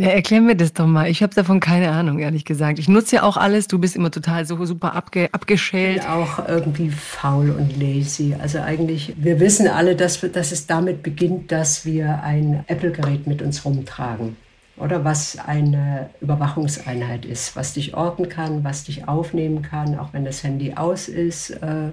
[0.00, 1.10] ja, erklär mir das doch mal.
[1.10, 2.78] Ich habe davon keine Ahnung, ehrlich gesagt.
[2.78, 3.66] Ich nutze ja auch alles.
[3.66, 5.96] Du bist immer total so super abge, abgeschält.
[5.96, 8.36] Ich bin auch irgendwie faul und lazy.
[8.40, 13.42] Also eigentlich, wir wissen alle, dass, dass es damit beginnt, dass wir ein Apple-Gerät mit
[13.42, 14.36] uns rumtragen
[14.80, 20.24] oder was eine Überwachungseinheit ist, was dich orten kann, was dich aufnehmen kann, auch wenn
[20.24, 21.50] das Handy aus ist.
[21.50, 21.90] Äh,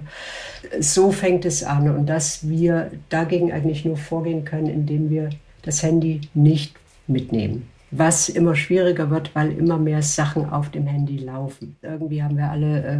[0.80, 5.30] so fängt es an und dass wir dagegen eigentlich nur vorgehen können, indem wir
[5.62, 6.74] das Handy nicht
[7.06, 11.76] mitnehmen was immer schwieriger wird, weil immer mehr Sachen auf dem Handy laufen.
[11.82, 12.98] Irgendwie haben wir alle äh,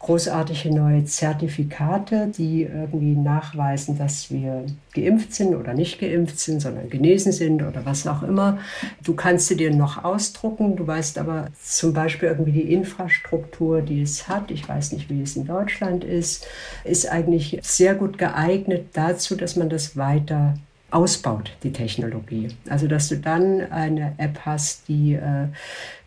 [0.00, 6.90] großartige neue Zertifikate, die irgendwie nachweisen, dass wir geimpft sind oder nicht geimpft sind, sondern
[6.90, 8.58] genesen sind oder was auch immer.
[9.02, 14.02] Du kannst sie dir noch ausdrucken, du weißt aber zum Beispiel irgendwie die Infrastruktur, die
[14.02, 16.46] es hat, ich weiß nicht, wie es in Deutschland ist,
[16.84, 20.54] ist eigentlich sehr gut geeignet dazu, dass man das weiter
[20.90, 22.48] ausbaut, die Technologie.
[22.68, 25.48] Also dass du dann eine App hast, die äh,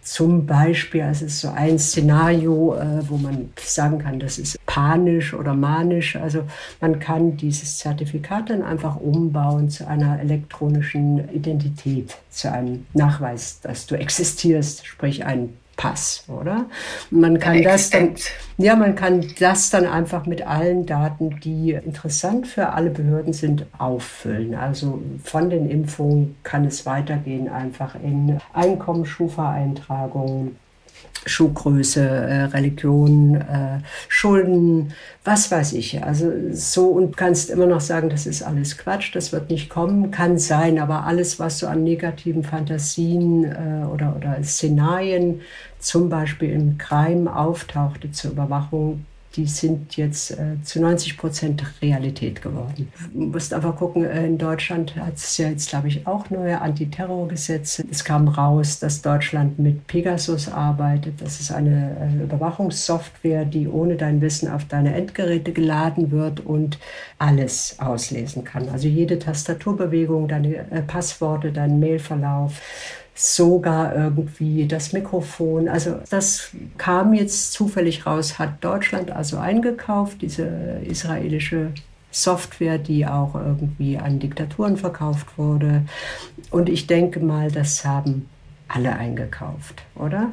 [0.02, 4.58] zum Beispiel, also es ist so ein Szenario, äh, wo man sagen kann, das ist
[4.65, 6.15] panisch oder manisch.
[6.15, 6.44] Also
[6.80, 13.86] man kann dieses Zertifikat dann einfach umbauen zu einer elektronischen Identität, zu einem Nachweis, dass
[13.86, 16.65] du existierst, sprich ein Pass, oder?
[17.10, 18.13] Man kann das dann,
[18.58, 23.65] ja, man kann das dann einfach mit allen Daten, die interessant für alle Behörden sind,
[23.80, 24.54] auffüllen.
[24.54, 30.56] Also von den Impfungen kann es weitergehen einfach in Einkommen, Schufa-Eintragungen,
[31.26, 36.04] Schuhgröße, äh, Religion, äh, Schulden, was weiß ich.
[36.04, 40.10] Also so und kannst immer noch sagen, das ist alles Quatsch, das wird nicht kommen,
[40.10, 45.42] kann sein, aber alles, was so an negativen Fantasien äh, oder, oder Szenarien
[45.80, 52.41] zum Beispiel im Crime auftauchte zur Überwachung, die sind jetzt äh, zu 90 Prozent Realität
[52.41, 52.91] geworden.
[53.13, 56.60] Du musst einfach gucken, äh, in Deutschland hat es ja jetzt, glaube ich, auch neue
[56.60, 57.86] Antiterrorgesetze.
[57.89, 61.22] Es kam raus, dass Deutschland mit Pegasus arbeitet.
[61.22, 66.78] Das ist eine äh, Überwachungssoftware, die ohne dein Wissen auf deine Endgeräte geladen wird und
[67.17, 68.67] alles auslesen kann.
[68.70, 72.62] Also jede Tastaturbewegung, deine äh, Passworte, deinen Mailverlauf
[73.13, 75.67] sogar irgendwie das Mikrofon.
[75.67, 80.45] Also das kam jetzt zufällig raus, hat Deutschland also eingekauft, diese
[80.86, 81.71] israelische
[82.12, 85.84] Software, die auch irgendwie an Diktaturen verkauft wurde.
[86.50, 88.28] Und ich denke mal, das haben
[88.74, 90.32] alle eingekauft, oder?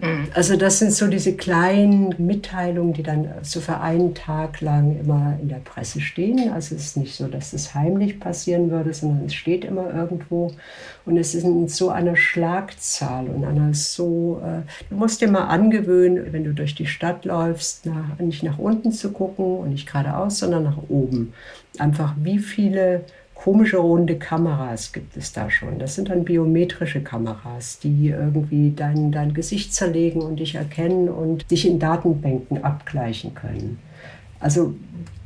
[0.00, 0.28] Mhm.
[0.34, 5.36] Also das sind so diese kleinen Mitteilungen, die dann so für einen Tag lang immer
[5.40, 6.52] in der Presse stehen.
[6.52, 10.52] Also es ist nicht so, dass es heimlich passieren würde, sondern es steht immer irgendwo.
[11.04, 15.46] Und es ist in so einer Schlagzahl und einer so, äh, du musst dir mal
[15.48, 19.86] angewöhnen, wenn du durch die Stadt läufst, nach, nicht nach unten zu gucken und nicht
[19.86, 21.32] geradeaus, sondern nach oben.
[21.78, 23.04] Einfach wie viele
[23.42, 25.78] komische runde Kameras gibt es da schon.
[25.78, 31.50] Das sind dann biometrische Kameras, die irgendwie dein, dein Gesicht zerlegen und dich erkennen und
[31.50, 33.78] dich in Datenbanken abgleichen können.
[34.40, 34.74] Also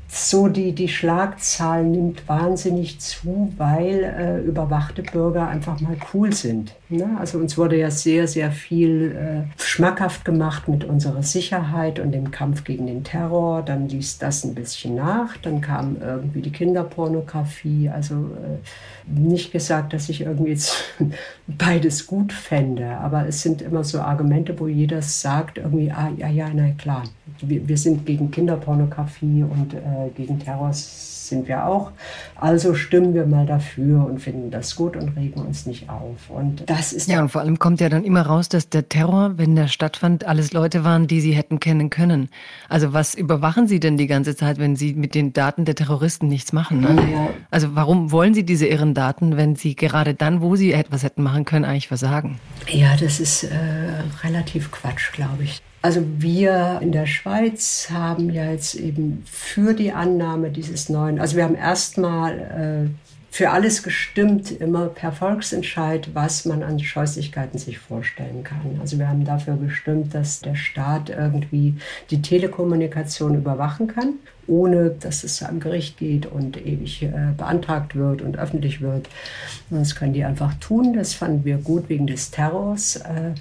[0.07, 6.73] so die, die Schlagzahl nimmt wahnsinnig zu, weil äh, überwachte Bürger einfach mal cool sind.
[6.89, 7.17] Ne?
[7.19, 12.31] Also uns wurde ja sehr, sehr viel äh, schmackhaft gemacht mit unserer Sicherheit und dem
[12.31, 13.63] Kampf gegen den Terror.
[13.63, 15.37] Dann ließ das ein bisschen nach.
[15.39, 17.89] Dann kam irgendwie die Kinderpornografie.
[17.89, 18.59] Also äh,
[19.07, 20.77] nicht gesagt, dass ich irgendwie jetzt
[21.47, 26.29] beides gut fände, aber es sind immer so Argumente, wo jeder sagt irgendwie, ah, ja,
[26.29, 27.05] ja, na klar,
[27.41, 30.73] wir, wir sind gegen Kinderpornografie und äh, gegen Terror
[31.29, 31.93] sind wir auch.
[32.37, 36.31] Also stimmen wir mal dafür und finden das gut und regen uns nicht auf.
[36.31, 39.39] Und das ist ja und vor allem kommt ja dann immer raus, dass der Terror,
[39.39, 42.29] wenn der stattfand, alles Leute waren, die Sie hätten kennen können.
[42.69, 46.29] Also was überwachen Sie denn die ganze Zeit, wenn Sie mit den Daten der Terroristen
[46.29, 46.81] nichts machen?
[46.81, 46.97] Ne?
[47.13, 47.29] Ja.
[47.51, 51.23] Also warum wollen Sie diese irren Daten, wenn Sie gerade dann, wo Sie etwas hätten
[51.23, 52.39] machen können, eigentlich versagen?
[52.69, 53.49] Ja, das ist äh,
[54.23, 55.63] relativ Quatsch, glaube ich.
[55.85, 61.37] Also wir in der Schweiz haben ja jetzt eben für die Annahme dieses neuen, also
[61.37, 67.81] wir haben erstmal äh, für alles gestimmt, immer per Volksentscheid, was man an Scheußlichkeiten sich
[67.81, 68.79] vorstellen kann.
[68.81, 71.75] Also wir haben dafür gestimmt, dass der Staat irgendwie
[72.11, 74.15] die Telekommunikation überwachen kann,
[74.47, 79.11] ohne dass es am Gericht geht und ewig äh, beantragt wird und öffentlich wird.
[79.69, 80.95] Und das können die einfach tun.
[80.95, 82.97] Das fanden wir gut wegen des Terrors.
[82.97, 83.35] Äh,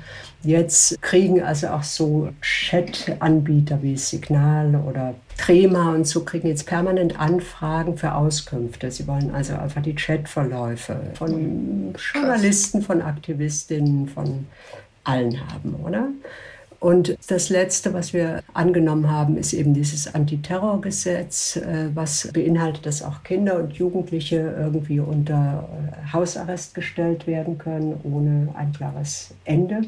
[0.44, 7.20] jetzt kriegen also auch so Chat-Anbieter wie Signal oder Trema und so kriegen jetzt permanent
[7.20, 8.92] Anfragen für Auskünfte.
[8.92, 14.46] Sie wollen also einfach die Chatverläufe von Journalisten, von Aktivistinnen, von
[15.04, 16.10] allen haben, oder?
[16.84, 23.02] Und das Letzte, was wir angenommen haben, ist eben dieses Antiterrorgesetz, äh, was beinhaltet, dass
[23.02, 29.84] auch Kinder und Jugendliche irgendwie unter äh, Hausarrest gestellt werden können, ohne ein klares Ende.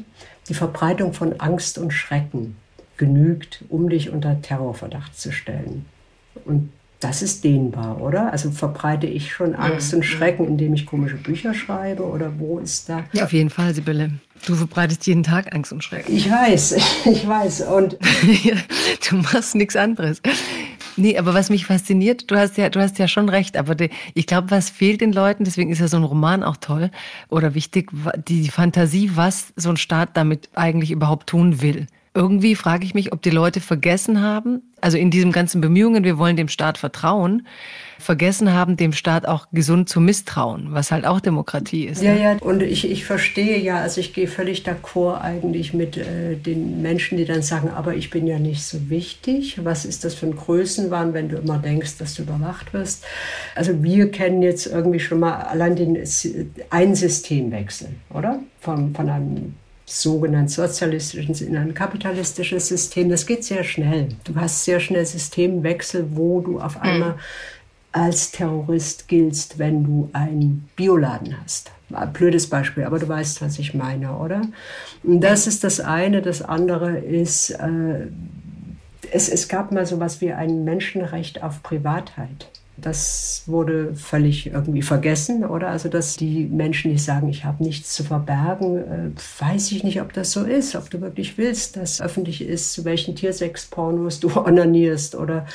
[0.48, 2.56] Die Verbreitung von Angst und Schrecken
[2.96, 5.86] genügt, um dich unter Terrorverdacht zu stellen.
[6.44, 8.32] Und das ist dehnbar, oder?
[8.32, 12.88] Also verbreite ich schon Angst und Schrecken, indem ich komische Bücher schreibe oder wo ist
[12.88, 13.04] da?
[13.12, 14.12] Ja, auf jeden Fall, Sibylle.
[14.46, 16.14] Du verbreitest jeden Tag Angst und Schrecken.
[16.14, 17.62] Ich weiß, ich weiß.
[17.62, 17.98] Und
[19.10, 20.22] du machst nichts anderes.
[20.96, 23.90] Nee, aber was mich fasziniert, du hast ja, du hast ja schon recht, aber die,
[24.14, 26.90] ich glaube, was fehlt den Leuten, deswegen ist ja so ein Roman auch toll
[27.28, 27.90] oder wichtig,
[28.26, 31.86] die Fantasie, was so ein Staat damit eigentlich überhaupt tun will.
[32.14, 36.16] Irgendwie frage ich mich, ob die Leute vergessen haben, also in diesen ganzen Bemühungen, wir
[36.16, 37.46] wollen dem Staat vertrauen,
[37.98, 42.02] vergessen haben, dem Staat auch gesund zu misstrauen, was halt auch Demokratie ist.
[42.02, 42.22] Ja, ne?
[42.22, 46.82] ja, und ich, ich verstehe ja, also ich gehe völlig d'accord eigentlich mit äh, den
[46.82, 49.64] Menschen, die dann sagen, aber ich bin ja nicht so wichtig.
[49.64, 53.04] Was ist das für ein Größenwahn, wenn du immer denkst, dass du überwacht wirst?
[53.54, 55.98] Also wir kennen jetzt irgendwie schon mal allein den,
[56.70, 58.40] einen Systemwechsel, oder?
[58.60, 59.54] Von, von einem
[59.86, 63.08] sogenannt sozialistisches in ein kapitalistisches System.
[63.08, 64.08] Das geht sehr schnell.
[64.24, 66.82] Du hast sehr schnell Systemwechsel, wo du auf hm.
[66.82, 67.14] einmal.
[67.96, 71.72] Als Terrorist giltst, wenn du einen Bioladen hast.
[72.12, 74.42] Blödes Beispiel, aber du weißt, was ich meine, oder?
[75.02, 76.20] Das ist das eine.
[76.20, 78.08] Das andere ist, äh,
[79.12, 82.50] es, es gab mal so etwas wie ein Menschenrecht auf Privatheit.
[82.78, 85.68] Das wurde völlig irgendwie vergessen, oder?
[85.68, 90.02] Also, dass die Menschen, die sagen, ich habe nichts zu verbergen, äh, weiß ich nicht,
[90.02, 94.36] ob das so ist, ob du wirklich willst, dass öffentlich ist, zu welchen Tiersexpornos du
[94.36, 95.46] onanierst oder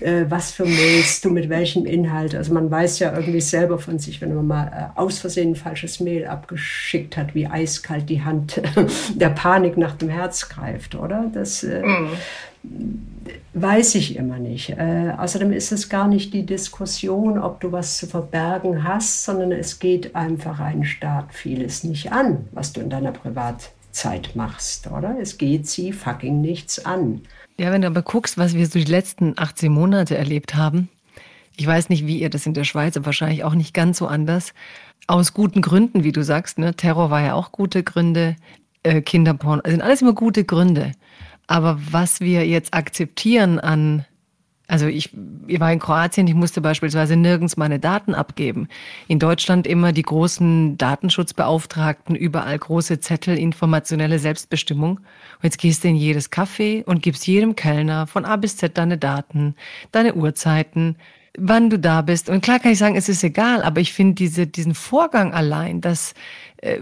[0.00, 2.36] äh, was für Mails du mit welchem Inhalt.
[2.36, 5.56] Also, man weiß ja irgendwie selber von sich, wenn man mal äh, aus Versehen ein
[5.56, 8.62] falsches Mail abgeschickt hat, wie eiskalt die Hand
[9.14, 11.30] der Panik nach dem Herz greift, oder?
[11.34, 11.64] Das.
[11.64, 12.08] Äh, mm
[13.54, 14.70] weiß ich immer nicht.
[14.70, 19.52] Äh, außerdem ist es gar nicht die Diskussion, ob du was zu verbergen hast, sondern
[19.52, 25.16] es geht einfach einen Staat vieles nicht an, was du in deiner Privatzeit machst, oder?
[25.20, 27.22] Es geht sie fucking nichts an.
[27.58, 30.88] Ja, wenn du aber guckst, was wir so die letzten 18 Monate erlebt haben,
[31.56, 34.06] ich weiß nicht, wie ihr das in der Schweiz, aber wahrscheinlich auch nicht ganz so
[34.06, 34.54] anders.
[35.08, 36.74] Aus guten Gründen, wie du sagst, ne?
[36.74, 38.36] Terror war ja auch gute Gründe,
[38.84, 40.92] äh, Kinderporn, sind alles immer gute Gründe.
[41.48, 44.04] Aber was wir jetzt akzeptieren an,
[44.68, 45.10] also ich,
[45.46, 48.68] ich war in Kroatien, ich musste beispielsweise nirgends meine Daten abgeben.
[49.08, 54.98] In Deutschland immer die großen Datenschutzbeauftragten, überall große Zettel, informationelle Selbstbestimmung.
[54.98, 58.76] Und jetzt gehst du in jedes Café und gibst jedem Kellner von A bis Z
[58.76, 59.54] deine Daten,
[59.90, 60.96] deine Uhrzeiten,
[61.38, 62.28] wann du da bist.
[62.28, 65.80] Und klar kann ich sagen, es ist egal, aber ich finde diese, diesen Vorgang allein,
[65.80, 66.12] dass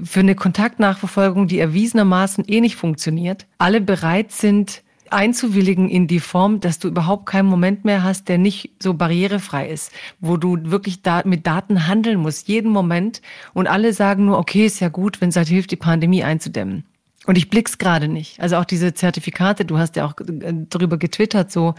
[0.02, 6.60] für eine Kontaktnachverfolgung, die erwiesenermaßen eh nicht funktioniert, alle bereit sind, einzuwilligen in die Form,
[6.60, 11.02] dass du überhaupt keinen Moment mehr hast, der nicht so barrierefrei ist, wo du wirklich
[11.02, 13.22] da mit Daten handeln musst, jeden Moment.
[13.54, 16.84] Und alle sagen nur, okay, ist ja gut, wenn es halt hilft, die Pandemie einzudämmen.
[17.26, 18.40] Und ich blick's gerade nicht.
[18.40, 21.74] Also auch diese Zertifikate, du hast ja auch äh, darüber getwittert, so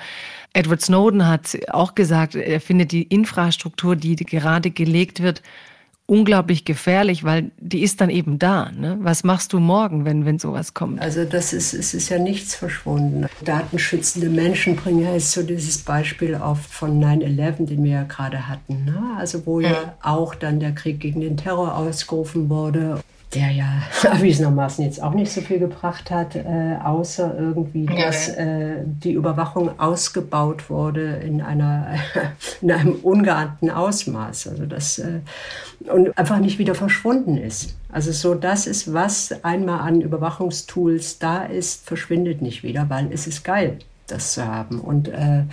[0.52, 5.42] Edward Snowden hat auch gesagt, er findet die Infrastruktur, die gerade gelegt wird,
[6.08, 8.72] unglaublich gefährlich, weil die ist dann eben da.
[8.72, 8.98] Ne?
[9.02, 11.02] Was machst du morgen, wenn, wenn sowas kommt?
[11.02, 13.28] Also das ist, es ist ja nichts verschwunden.
[13.44, 18.48] Datenschützende Menschen bringen ja jetzt so dieses Beispiel auf von 9-11, den wir ja gerade
[18.48, 18.86] hatten.
[18.86, 18.98] Ne?
[19.18, 19.70] Also wo ja.
[19.70, 23.02] ja auch dann der Krieg gegen den Terror ausgerufen wurde
[23.34, 28.78] der ja erwiesenermaßen jetzt auch nicht so viel gebracht hat, äh, außer irgendwie, dass äh,
[28.86, 31.96] die Überwachung ausgebaut wurde in, einer,
[32.62, 34.48] in einem ungeahnten Ausmaß.
[34.48, 35.20] Also das, äh,
[35.90, 37.76] und einfach nicht wieder verschwunden ist.
[37.92, 43.28] Also so, das ist, was einmal an Überwachungstools da ist, verschwindet nicht wieder, weil es
[43.28, 44.80] ist geil, das zu haben.
[44.80, 45.44] Und äh,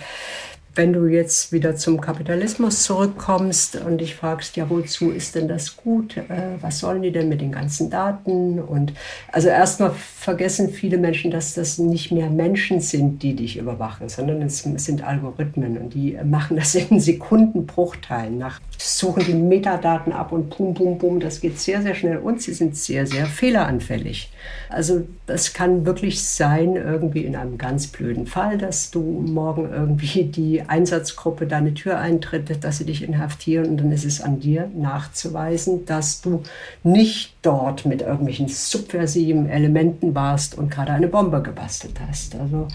[0.75, 5.77] wenn du jetzt wieder zum Kapitalismus zurückkommst und dich fragst, ja, wozu ist denn das
[5.77, 6.17] gut?
[6.17, 8.59] Äh, was sollen die denn mit den ganzen Daten?
[8.59, 8.93] Und
[9.31, 14.41] also erstmal vergessen viele Menschen, dass das nicht mehr Menschen sind, die dich überwachen, sondern
[14.41, 18.37] es sind Algorithmen und die machen das in Sekundenbruchteilen.
[18.37, 22.41] Nach suchen die Metadaten ab und pum, pum, pum, das geht sehr, sehr schnell und
[22.41, 24.31] sie sind sehr, sehr fehleranfällig.
[24.69, 30.25] Also das kann wirklich sein, irgendwie in einem ganz blöden Fall, dass du morgen irgendwie
[30.25, 34.69] die Einsatzgruppe deine Tür eintritt, dass sie dich inhaftieren und dann ist es an dir
[34.75, 36.43] nachzuweisen, dass du
[36.83, 42.35] nicht dort mit irgendwelchen subversiven Elementen warst und gerade eine Bombe gebastelt hast.
[42.35, 42.67] Also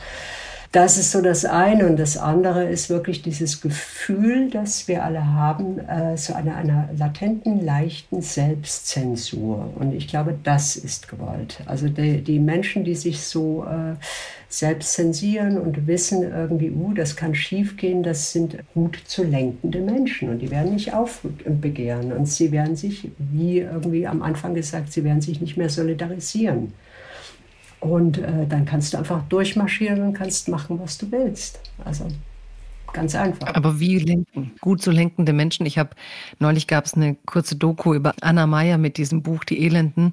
[0.73, 1.87] das ist so das eine.
[1.87, 6.89] Und das andere ist wirklich dieses Gefühl, das wir alle haben, äh, so einer, einer
[6.97, 9.73] latenten, leichten Selbstzensur.
[9.75, 11.61] Und ich glaube, das ist gewollt.
[11.67, 13.97] Also die, die Menschen, die sich so äh,
[14.51, 20.29] selbst zensieren und wissen irgendwie, uh, das kann schiefgehen, das sind gut zu lenkende Menschen.
[20.29, 22.13] Und die werden nicht aufbegehren.
[22.13, 26.73] Und sie werden sich, wie irgendwie am Anfang gesagt, sie werden sich nicht mehr solidarisieren.
[27.79, 31.61] Und äh, dann kannst du einfach durchmarschieren und kannst machen, was du willst.
[31.85, 32.09] Also
[32.93, 33.55] ganz einfach.
[33.55, 34.51] Aber wie lenken?
[34.61, 35.65] Gut so lenkende Menschen.
[35.65, 35.91] Ich habe
[36.41, 40.13] neulich gab es eine kurze Doku über Anna Meyer mit diesem Buch Die Elenden,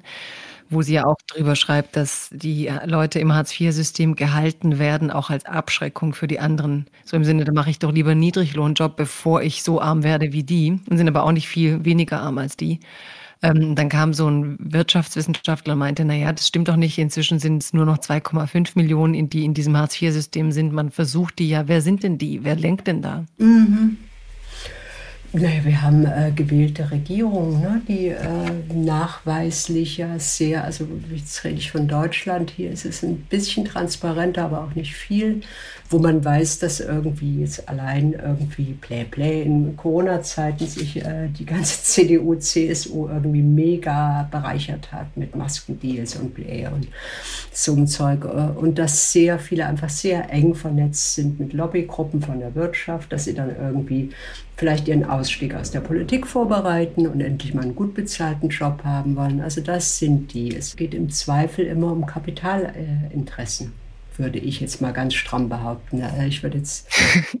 [0.70, 5.46] wo sie ja auch drüber schreibt, dass die Leute im Hartz-IV-System gehalten werden, auch als
[5.46, 6.86] Abschreckung für die anderen.
[7.04, 10.32] So im Sinne, da mache ich doch lieber einen Niedriglohnjob, bevor ich so arm werde
[10.32, 10.80] wie die.
[10.88, 12.80] Und sind aber auch nicht viel weniger arm als die.
[13.40, 16.98] Ähm, dann kam so ein Wirtschaftswissenschaftler und meinte, naja, das stimmt doch nicht.
[16.98, 20.72] Inzwischen sind es nur noch 2,5 Millionen, die in diesem Hartz-IV-System sind.
[20.72, 21.68] Man versucht die ja.
[21.68, 22.42] Wer sind denn die?
[22.42, 23.24] Wer lenkt denn da?
[23.38, 23.96] Mhm.
[25.34, 28.16] Naja, wir haben äh, gewählte Regierungen, ne, die äh,
[28.72, 34.46] nachweislich ja sehr, also jetzt rede ich von Deutschland, hier ist es ein bisschen transparenter,
[34.46, 35.42] aber auch nicht viel,
[35.90, 41.44] wo man weiß, dass irgendwie jetzt allein irgendwie Play Play in Corona-Zeiten sich äh, die
[41.44, 46.88] ganze CDU, CSU irgendwie mega bereichert hat mit Maskendeals und Play und
[47.52, 48.24] so ein Zeug.
[48.24, 53.12] Äh, und dass sehr viele einfach sehr eng vernetzt sind mit Lobbygruppen von der Wirtschaft,
[53.12, 54.08] dass sie dann irgendwie
[54.58, 59.14] vielleicht ihren Ausstieg aus der Politik vorbereiten und endlich mal einen gut bezahlten Job haben
[59.14, 59.40] wollen.
[59.40, 60.54] Also das sind die.
[60.54, 63.72] Es geht im Zweifel immer um Kapitalinteressen
[64.18, 66.02] würde ich jetzt mal ganz stramm behaupten.
[66.26, 66.88] Ich würde jetzt.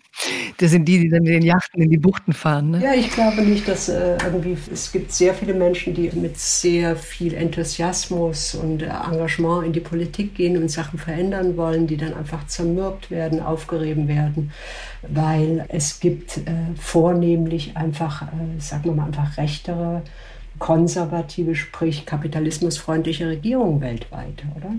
[0.58, 2.82] das sind die, die dann mit den Yachten in die Buchten fahren, ne?
[2.82, 4.56] Ja, ich glaube nicht, dass äh, irgendwie.
[4.72, 10.34] Es gibt sehr viele Menschen, die mit sehr viel Enthusiasmus und Engagement in die Politik
[10.34, 14.52] gehen und Sachen verändern wollen, die dann einfach zermürbt werden, aufgerieben werden,
[15.02, 16.42] weil es gibt äh,
[16.76, 20.02] vornehmlich einfach, äh, sagen wir mal, einfach rechtere
[20.58, 24.72] konservative, sprich kapitalismusfreundliche Regierungen weltweit, oder?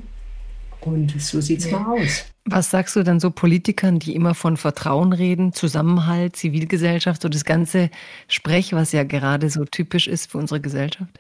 [0.82, 1.80] Und so sieht es ja.
[1.80, 2.26] mal aus.
[2.46, 7.46] Was sagst du dann so Politikern, die immer von Vertrauen reden, Zusammenhalt, Zivilgesellschaft, so das
[7.46, 7.90] ganze
[8.28, 11.20] Sprech, was ja gerade so typisch ist für unsere Gesellschaft?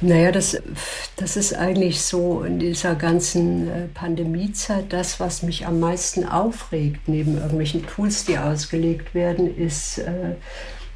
[0.00, 0.60] Naja, das,
[1.16, 7.08] das ist eigentlich so in dieser ganzen äh, Pandemiezeit das, was mich am meisten aufregt,
[7.08, 10.34] neben irgendwelchen Tools, die ausgelegt werden, ist, äh,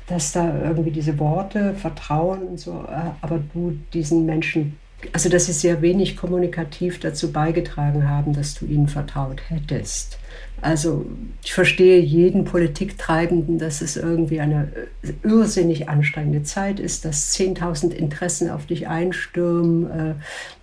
[0.08, 4.76] dass da irgendwie diese Worte, Vertrauen und so, äh, aber du diesen Menschen
[5.12, 10.18] also dass sie sehr wenig kommunikativ dazu beigetragen haben, dass du ihnen vertraut hättest.
[10.60, 11.06] Also
[11.44, 14.68] ich verstehe jeden Politiktreibenden, dass es irgendwie eine
[15.02, 20.14] äh, irrsinnig anstrengende Zeit ist, dass 10.000 Interessen auf dich einstürmen, äh,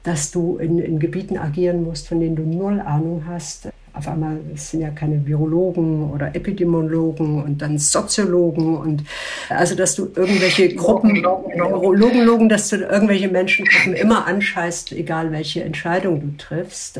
[0.03, 4.39] dass du in, in Gebieten agieren musst, von denen du null Ahnung hast auf einmal
[4.55, 9.03] sind ja keine Virologen oder Epidemiologen und dann Soziologen und
[9.49, 15.63] also dass du irgendwelche Gruppen Logen, Logen, dass du irgendwelche Menschengruppen immer anscheißt, egal welche
[15.63, 16.97] Entscheidung du triffst.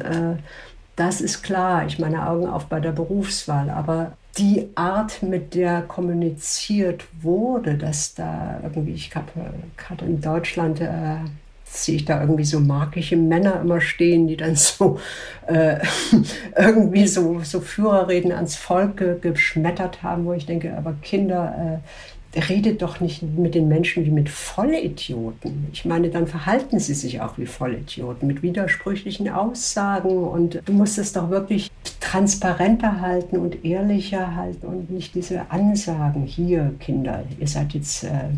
[0.95, 1.85] Äh, das ist klar.
[1.85, 8.15] Ich meine Augen auf bei der Berufswahl, aber die Art, mit der kommuniziert wurde, dass
[8.15, 9.31] da irgendwie, ich habe
[9.77, 11.19] gerade in Deutschland äh,
[11.63, 14.99] sehe ich da irgendwie so magische Männer immer stehen, die dann so
[15.47, 15.77] äh,
[16.57, 22.24] irgendwie so, so Führerreden ans Volk ge geschmettert haben, wo ich denke, aber Kinder, äh,
[22.35, 25.67] redet doch nicht mit den Menschen wie mit Vollidioten.
[25.71, 30.97] Ich meine, dann verhalten sie sich auch wie Vollidioten mit widersprüchlichen Aussagen und du musst
[30.97, 37.47] es doch wirklich transparenter halten und ehrlicher halten und nicht diese Ansagen hier, Kinder, ihr
[37.47, 38.29] seid jetzt äh,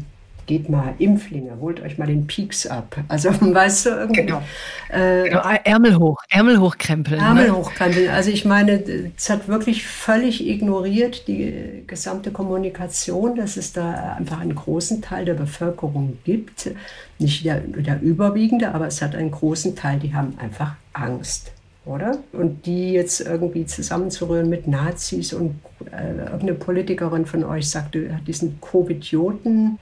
[0.47, 2.97] geht mal Impflinge, holt euch mal den Peaks ab.
[3.07, 4.21] Also weißt du irgendwie.
[4.21, 4.41] Genau.
[4.89, 5.41] Äh, genau.
[5.63, 7.19] Ärmel hoch, Ärmel hochkrempeln.
[7.19, 7.55] Ärmel ne?
[7.55, 8.09] hochkrempeln.
[8.09, 8.81] Also ich meine,
[9.15, 15.25] es hat wirklich völlig ignoriert die gesamte Kommunikation, dass es da einfach einen großen Teil
[15.25, 16.71] der Bevölkerung gibt.
[17.19, 21.51] Nicht der, der überwiegende, aber es hat einen großen Teil, die haben einfach Angst
[21.87, 22.17] oder?
[22.33, 25.59] Und die jetzt irgendwie zusammenzurühren mit Nazis und
[25.91, 29.79] äh, irgendeine Politikerin von euch sagte, hat diesen Covidioten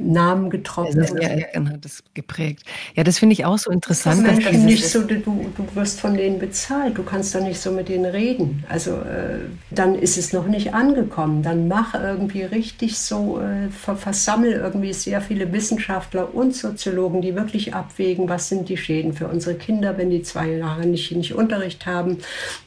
[0.00, 1.00] Namen getroffen.
[1.00, 2.64] Also, ja, ja, genau, das geprägt.
[2.94, 4.26] Ja, das finde ich auch so interessant.
[4.26, 7.70] Das dass nicht so, du, du wirst von denen bezahlt, du kannst doch nicht so
[7.70, 8.64] mit denen reden.
[8.68, 9.38] Also äh,
[9.70, 11.42] dann ist es noch nicht angekommen.
[11.42, 17.74] Dann mach irgendwie richtig so, äh, versammel irgendwie sehr viele Wissenschaftler und Soziologen, die wirklich
[17.74, 21.86] abwägen, was sind die Schäden für unsere Kinder, wenn die zwei Jahre nicht, nicht Unterricht
[21.86, 22.18] haben.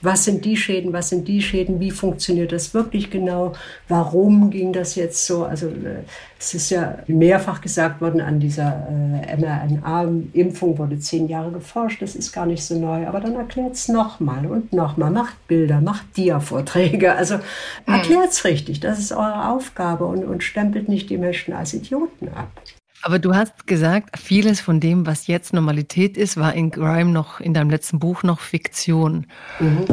[0.02, 3.54] Was sind die Schäden, was sind die Schäden, wie funktioniert das wirklich genau,
[3.88, 5.46] warum ging das jetzt so.
[5.46, 6.04] Also äh,
[6.40, 12.16] es ist ja mehrfach gesagt worden, an dieser äh, mRNA-Impfung wurde zehn Jahre geforscht, das
[12.16, 13.08] ist gar nicht so neu.
[13.08, 17.16] Aber dann erklärt es nochmal und nochmal, macht Bilder, macht Dia-Vorträge.
[17.16, 17.94] Also mhm.
[17.94, 22.28] erklärt es richtig, das ist eure Aufgabe und, und stempelt nicht die Menschen als Idioten
[22.28, 22.50] ab.
[23.02, 27.40] Aber du hast gesagt, vieles von dem, was jetzt Normalität ist, war in Grime noch,
[27.40, 29.28] in deinem letzten Buch noch Fiktion.
[29.62, 29.86] Mhm.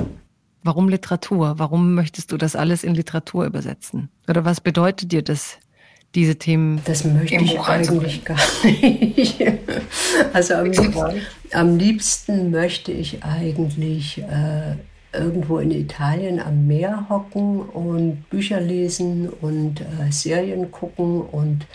[0.65, 1.55] Warum Literatur?
[1.59, 4.11] Warum möchtest du das alles in Literatur übersetzen?
[4.29, 5.59] Oder was bedeutet dir das?
[6.15, 6.81] Diese Themen.
[6.85, 9.45] Das möchte ich eigentlich gar nicht.
[10.33, 11.05] Also am liebsten,
[11.53, 14.77] am liebsten möchte ich eigentlich äh,
[15.13, 21.67] irgendwo in Italien am Meer hocken und Bücher lesen und äh, Serien gucken und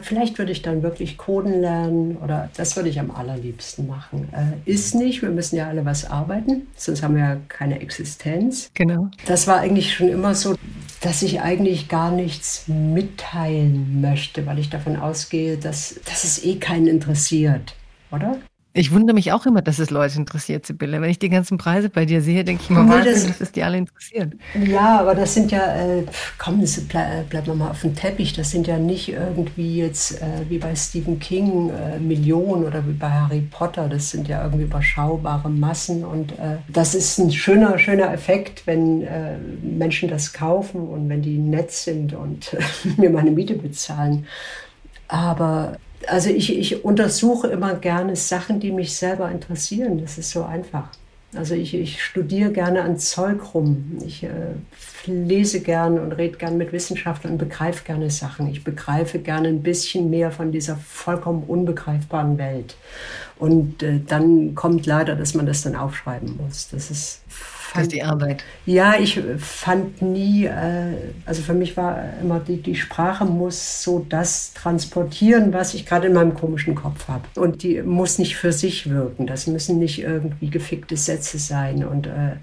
[0.00, 4.28] Vielleicht würde ich dann wirklich Coden lernen oder das würde ich am allerliebsten machen.
[4.32, 8.70] Äh, ist nicht, wir müssen ja alle was arbeiten, sonst haben wir ja keine Existenz.
[8.74, 9.10] Genau.
[9.26, 10.56] Das war eigentlich schon immer so,
[11.00, 16.56] dass ich eigentlich gar nichts mitteilen möchte, weil ich davon ausgehe, dass, dass es eh
[16.56, 17.74] keinen interessiert,
[18.10, 18.38] oder?
[18.76, 21.00] Ich wundere mich auch immer, dass es Leute interessiert, Sibylle.
[21.00, 23.52] Wenn ich die ganzen Preise bei dir sehe, denke ich immer, nee, das, dass es
[23.52, 24.34] die alle interessiert.
[24.66, 26.04] Ja, aber das sind ja, äh,
[26.38, 28.32] komm, das bleib, bleib mal auf dem Teppich.
[28.32, 32.94] Das sind ja nicht irgendwie jetzt äh, wie bei Stephen King äh, Millionen oder wie
[32.94, 33.88] bei Harry Potter.
[33.88, 36.04] Das sind ja irgendwie überschaubare Massen.
[36.04, 41.22] Und äh, das ist ein schöner, schöner Effekt, wenn äh, Menschen das kaufen und wenn
[41.22, 42.56] die nett sind und
[42.96, 44.26] mir meine Miete bezahlen.
[45.06, 45.76] Aber
[46.08, 50.00] also ich, ich untersuche immer gerne Sachen, die mich selber interessieren.
[50.00, 50.88] Das ist so einfach.
[51.36, 53.98] Also ich, ich studiere gerne an Zeug rum.
[54.04, 54.28] Ich äh,
[55.06, 58.46] lese gerne und rede gerne mit Wissenschaftlern und begreife gerne Sachen.
[58.46, 62.76] Ich begreife gerne ein bisschen mehr von dieser vollkommen unbegreifbaren Welt.
[63.38, 66.68] Und äh, dann kommt leider, dass man das dann aufschreiben muss.
[66.70, 67.20] Das ist
[67.80, 68.44] fand, die Arbeit.
[68.66, 70.94] Ja, ich fand nie, äh,
[71.26, 76.08] also für mich war immer die, die Sprache muss so das transportieren, was ich gerade
[76.08, 77.24] in meinem komischen Kopf habe.
[77.36, 79.26] Und die muss nicht für sich wirken.
[79.26, 81.84] Das müssen nicht irgendwie gefickte Sätze sein.
[81.84, 82.36] Und äh,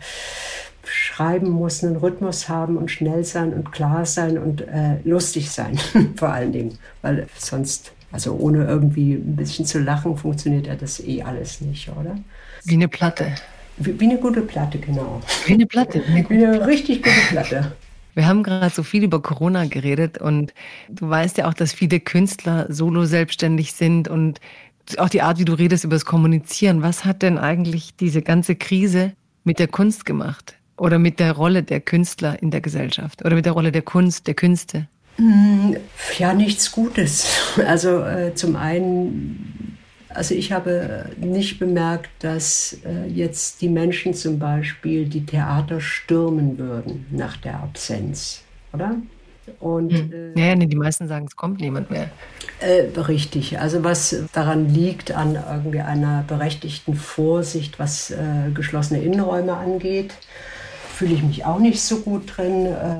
[0.83, 5.77] Schreiben muss einen Rhythmus haben und schnell sein und klar sein und äh, lustig sein,
[6.15, 6.77] vor allen Dingen.
[7.01, 11.89] Weil sonst, also ohne irgendwie ein bisschen zu lachen, funktioniert ja das eh alles nicht,
[11.89, 12.17] oder?
[12.63, 13.33] Wie eine Platte.
[13.85, 15.21] Wie, wie eine gute Platte, genau.
[15.45, 16.03] Wie eine Platte.
[16.07, 17.71] Wie eine, wie eine richtig gute Platte.
[18.13, 20.53] Wir haben gerade so viel über Corona geredet und
[20.89, 24.39] du weißt ja auch, dass viele Künstler solo selbstständig sind und
[24.97, 26.81] auch die Art, wie du redest über das Kommunizieren.
[26.81, 29.13] Was hat denn eigentlich diese ganze Krise
[29.43, 30.55] mit der Kunst gemacht?
[30.77, 33.23] Oder mit der Rolle der Künstler in der Gesellschaft?
[33.23, 34.87] Oder mit der Rolle der Kunst, der Künste?
[35.17, 35.77] Hm,
[36.17, 37.27] ja, nichts Gutes.
[37.67, 39.77] Also äh, zum einen,
[40.13, 46.57] also ich habe nicht bemerkt, dass äh, jetzt die Menschen zum Beispiel die Theater stürmen
[46.57, 48.43] würden nach der Absenz,
[48.73, 48.95] oder?
[49.59, 50.35] Und, hm.
[50.35, 52.09] äh, ja, nee, die meisten sagen, es kommt niemand mehr.
[52.59, 53.59] Äh, richtig.
[53.59, 60.13] Also was daran liegt, an irgendwie einer berechtigten Vorsicht, was äh, geschlossene Innenräume angeht
[61.01, 62.67] fühle ich mich auch nicht so gut drin.
[62.67, 62.97] Äh,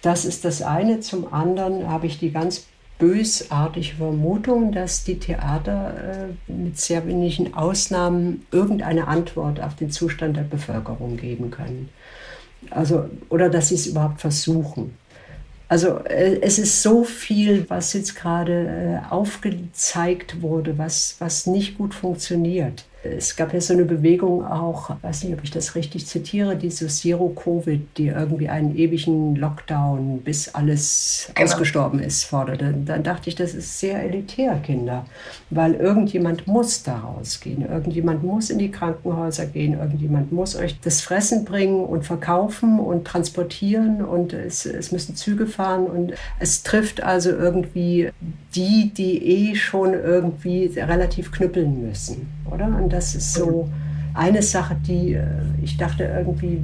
[0.00, 1.00] das ist das eine.
[1.00, 2.68] Zum anderen habe ich die ganz
[3.00, 10.36] bösartige Vermutung, dass die Theater äh, mit sehr wenigen Ausnahmen irgendeine Antwort auf den Zustand
[10.36, 11.88] der Bevölkerung geben können.
[12.70, 14.96] Also, oder dass sie es überhaupt versuchen.
[15.68, 21.94] Also äh, es ist so viel, was jetzt gerade aufgezeigt wurde, was, was nicht gut
[21.94, 22.84] funktioniert.
[23.02, 26.86] Es gab ja so eine Bewegung auch, weiß nicht, ob ich das richtig zitiere, diese
[26.88, 31.46] Zero-Covid, die irgendwie einen ewigen Lockdown, bis alles genau.
[31.46, 32.74] ausgestorben ist, forderte.
[32.84, 35.06] Dann dachte ich, das ist sehr elitär, Kinder,
[35.48, 37.66] weil irgendjemand muss da rausgehen.
[37.66, 43.06] Irgendjemand muss in die Krankenhäuser gehen, irgendjemand muss euch das Fressen bringen und verkaufen und
[43.06, 48.10] transportieren und es, es müssen Züge fahren und es trifft also irgendwie
[48.54, 52.66] die, die eh schon irgendwie relativ knüppeln müssen, oder?
[52.66, 53.68] Und das ist so
[54.14, 55.24] eine Sache, die äh,
[55.62, 56.60] ich dachte irgendwie,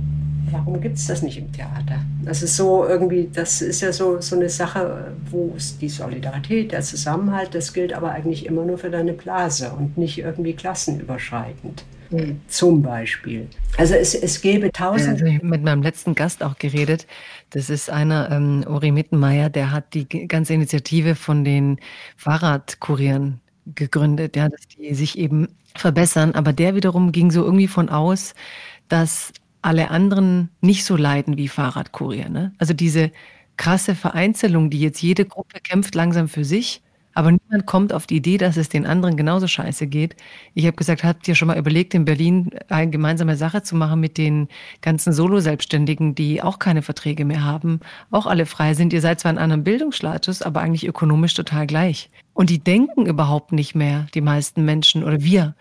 [0.51, 2.01] warum gibt es das nicht im Theater?
[2.25, 6.73] Das ist so irgendwie, das ist ja so, so eine Sache, wo es die Solidarität,
[6.73, 11.85] der Zusammenhalt, das gilt aber eigentlich immer nur für deine Blase und nicht irgendwie klassenüberschreitend.
[12.11, 12.41] Mhm.
[12.47, 13.49] Zum Beispiel.
[13.77, 15.15] Also es, es gäbe tausend.
[15.15, 17.07] Also ich habe mit meinem letzten Gast auch geredet.
[17.51, 21.79] Das ist einer, ähm, Uri Mittenmeier, der hat die ganze Initiative von den
[22.17, 23.41] Fahrradkurieren
[23.75, 25.49] gegründet, ja, dass die sich eben
[25.81, 26.35] verbessern.
[26.35, 28.35] Aber der wiederum ging so irgendwie von aus,
[28.89, 32.29] dass alle anderen nicht so leiden wie Fahrradkurier.
[32.29, 32.53] Ne?
[32.59, 33.11] Also diese
[33.57, 36.83] krasse Vereinzelung, die jetzt jede Gruppe kämpft langsam für sich
[37.17, 40.17] aber niemand kommt auf die Idee, dass es den anderen genauso scheiße geht.
[40.53, 44.01] Ich habe gesagt, habt ihr schon mal überlegt, in Berlin eine gemeinsame Sache zu machen
[44.01, 44.49] mit den
[44.83, 48.93] ganzen Solo-Selbstständigen, die auch keine Verträge mehr haben, auch alle frei sind.
[48.93, 52.11] Ihr seid zwar in einem Bildungsstatus, aber eigentlich ökonomisch total gleich.
[52.35, 55.55] Und die denken überhaupt nicht mehr, die meisten Menschen oder wir,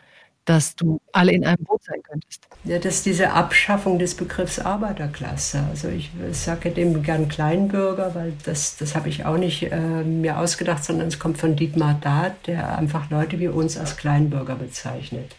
[0.45, 2.47] dass du alle in einem Boot sein könntest.
[2.63, 5.63] Ja, das ist diese Abschaffung des Begriffs Arbeiterklasse.
[5.69, 10.39] Also ich sage dem gern Kleinbürger, weil das, das habe ich auch nicht äh, mir
[10.39, 15.35] ausgedacht, sondern es kommt von Dietmar Dahd, der einfach Leute wie uns als Kleinbürger bezeichnet.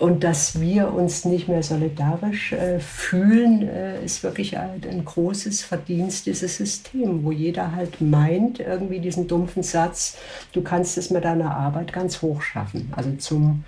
[0.00, 5.62] Und dass wir uns nicht mehr solidarisch äh, fühlen, äh, ist wirklich halt ein großes
[5.62, 10.16] Verdienst dieses Systems, wo jeder halt meint, irgendwie diesen dumpfen Satz,
[10.52, 12.90] du kannst es mit deiner Arbeit ganz hoch schaffen.
[12.96, 13.64] Also zum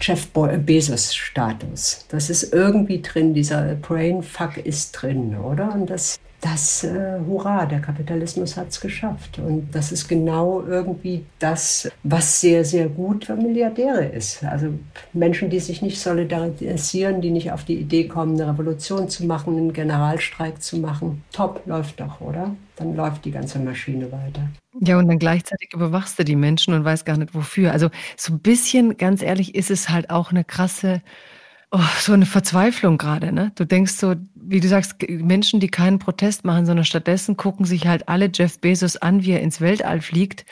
[0.00, 2.06] Jeff Bezos-Status.
[2.08, 5.74] Das ist irgendwie drin, dieser Brainfuck ist drin, oder?
[5.74, 9.38] Und das, das äh, hurra, der Kapitalismus hat es geschafft.
[9.38, 14.42] Und das ist genau irgendwie das, was sehr, sehr gut für Milliardäre ist.
[14.44, 14.68] Also
[15.12, 19.56] Menschen, die sich nicht solidarisieren, die nicht auf die Idee kommen, eine Revolution zu machen,
[19.56, 21.22] einen Generalstreik zu machen.
[21.32, 22.54] Top, läuft doch, oder?
[22.76, 24.48] Dann läuft die ganze Maschine weiter.
[24.80, 27.72] Ja, und dann gleichzeitig überwachst du die Menschen und weißt gar nicht wofür.
[27.72, 31.02] Also so ein bisschen, ganz ehrlich, ist es halt auch eine krasse,
[31.70, 33.32] oh, so eine Verzweiflung gerade.
[33.32, 33.52] Ne?
[33.54, 37.86] Du denkst so, wie du sagst, Menschen, die keinen Protest machen, sondern stattdessen gucken sich
[37.86, 40.44] halt alle Jeff Bezos an, wie er ins Weltall fliegt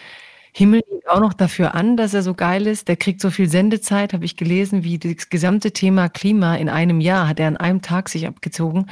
[0.58, 2.88] himmeln ihn auch noch dafür an, dass er so geil ist.
[2.88, 7.00] Der kriegt so viel Sendezeit, habe ich gelesen, wie das gesamte Thema Klima in einem
[7.00, 8.86] Jahr hat er an einem Tag sich abgezogen.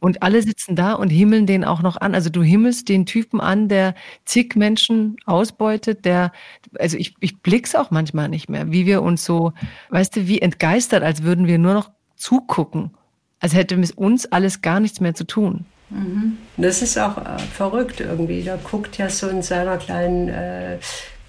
[0.00, 2.14] Und alle sitzen da und himmeln den auch noch an.
[2.14, 3.94] Also du himmelst den Typen an, der
[4.24, 6.32] zig Menschen ausbeutet, der,
[6.78, 9.52] also ich, ich blick's auch manchmal nicht mehr, wie wir uns so,
[9.90, 12.92] weißt du, wie entgeistert, als würden wir nur noch zugucken.
[13.38, 15.66] Als hätte es uns alles gar nichts mehr zu tun.
[15.92, 16.38] Mhm.
[16.56, 18.42] Das ist auch äh, verrückt irgendwie.
[18.42, 20.78] Da guckt ja so in seiner kleinen äh,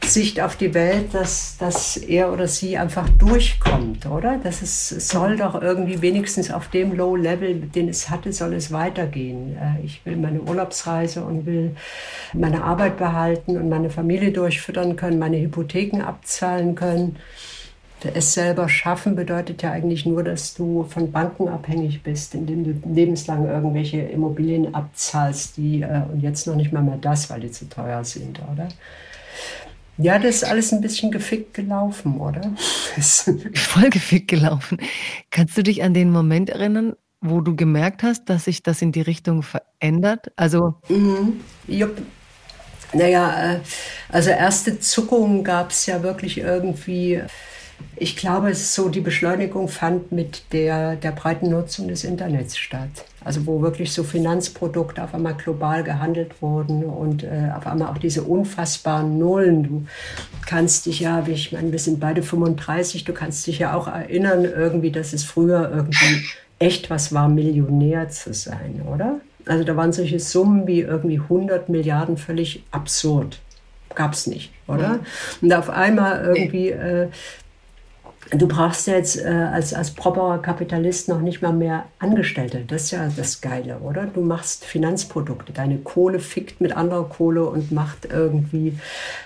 [0.05, 4.39] Sicht auf die Welt, dass, dass er oder sie einfach durchkommt, oder?
[4.43, 9.57] Das ist, soll doch irgendwie wenigstens auf dem Low-Level, den es hatte, soll es weitergehen.
[9.57, 11.75] Äh, ich will meine Urlaubsreise und will
[12.33, 17.17] meine Arbeit behalten und meine Familie durchfüttern können, meine Hypotheken abzahlen können
[18.13, 22.89] es selber schaffen bedeutet ja eigentlich nur, dass du von Banken abhängig bist, indem du
[22.89, 27.51] lebenslang irgendwelche Immobilien abzahlst, die äh, und jetzt noch nicht mal mehr das, weil die
[27.51, 28.67] zu teuer sind, oder?
[29.97, 32.41] Ja, das ist alles ein bisschen gefickt gelaufen, oder?
[32.95, 34.79] Voll gefickt gelaufen.
[35.29, 38.91] Kannst du dich an den Moment erinnern, wo du gemerkt hast, dass sich das in
[38.91, 40.31] die Richtung verändert?
[40.35, 40.75] Also.
[40.89, 41.41] Mhm.
[41.67, 42.01] Jupp.
[42.91, 43.59] Naja, äh,
[44.09, 47.21] also erste Zuckungen gab es ja wirklich irgendwie.
[47.95, 52.57] Ich glaube, es ist so, die Beschleunigung fand mit der, der breiten Nutzung des Internets
[52.57, 52.89] statt.
[53.23, 57.97] Also wo wirklich so Finanzprodukte auf einmal global gehandelt wurden und äh, auf einmal auch
[57.97, 59.63] diese unfassbaren Nullen.
[59.63, 59.85] Du
[60.45, 64.43] kannst dich ja, ich meine, wir sind beide 35, du kannst dich ja auch erinnern
[64.43, 66.25] irgendwie, dass es früher irgendwie
[66.59, 69.19] echt was war, Millionär zu sein, oder?
[69.45, 73.39] Also da waren solche Summen wie irgendwie 100 Milliarden völlig absurd.
[73.95, 74.99] Gab es nicht, oder?
[75.41, 77.09] Und auf einmal irgendwie äh,
[78.35, 82.63] du brauchst jetzt äh, als, als properer Kapitalist noch nicht mal mehr Angestellte.
[82.67, 84.05] Das ist ja das Geile, oder?
[84.05, 85.53] Du machst Finanzprodukte.
[85.53, 88.77] Deine Kohle fickt mit anderer Kohle und macht irgendwie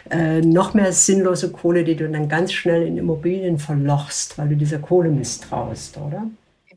[0.10, 4.56] äh, noch mehr sinnlose Kohle, die du dann ganz schnell in Immobilien verlochst, weil du
[4.56, 6.24] dieser Kohle misstraust, oder?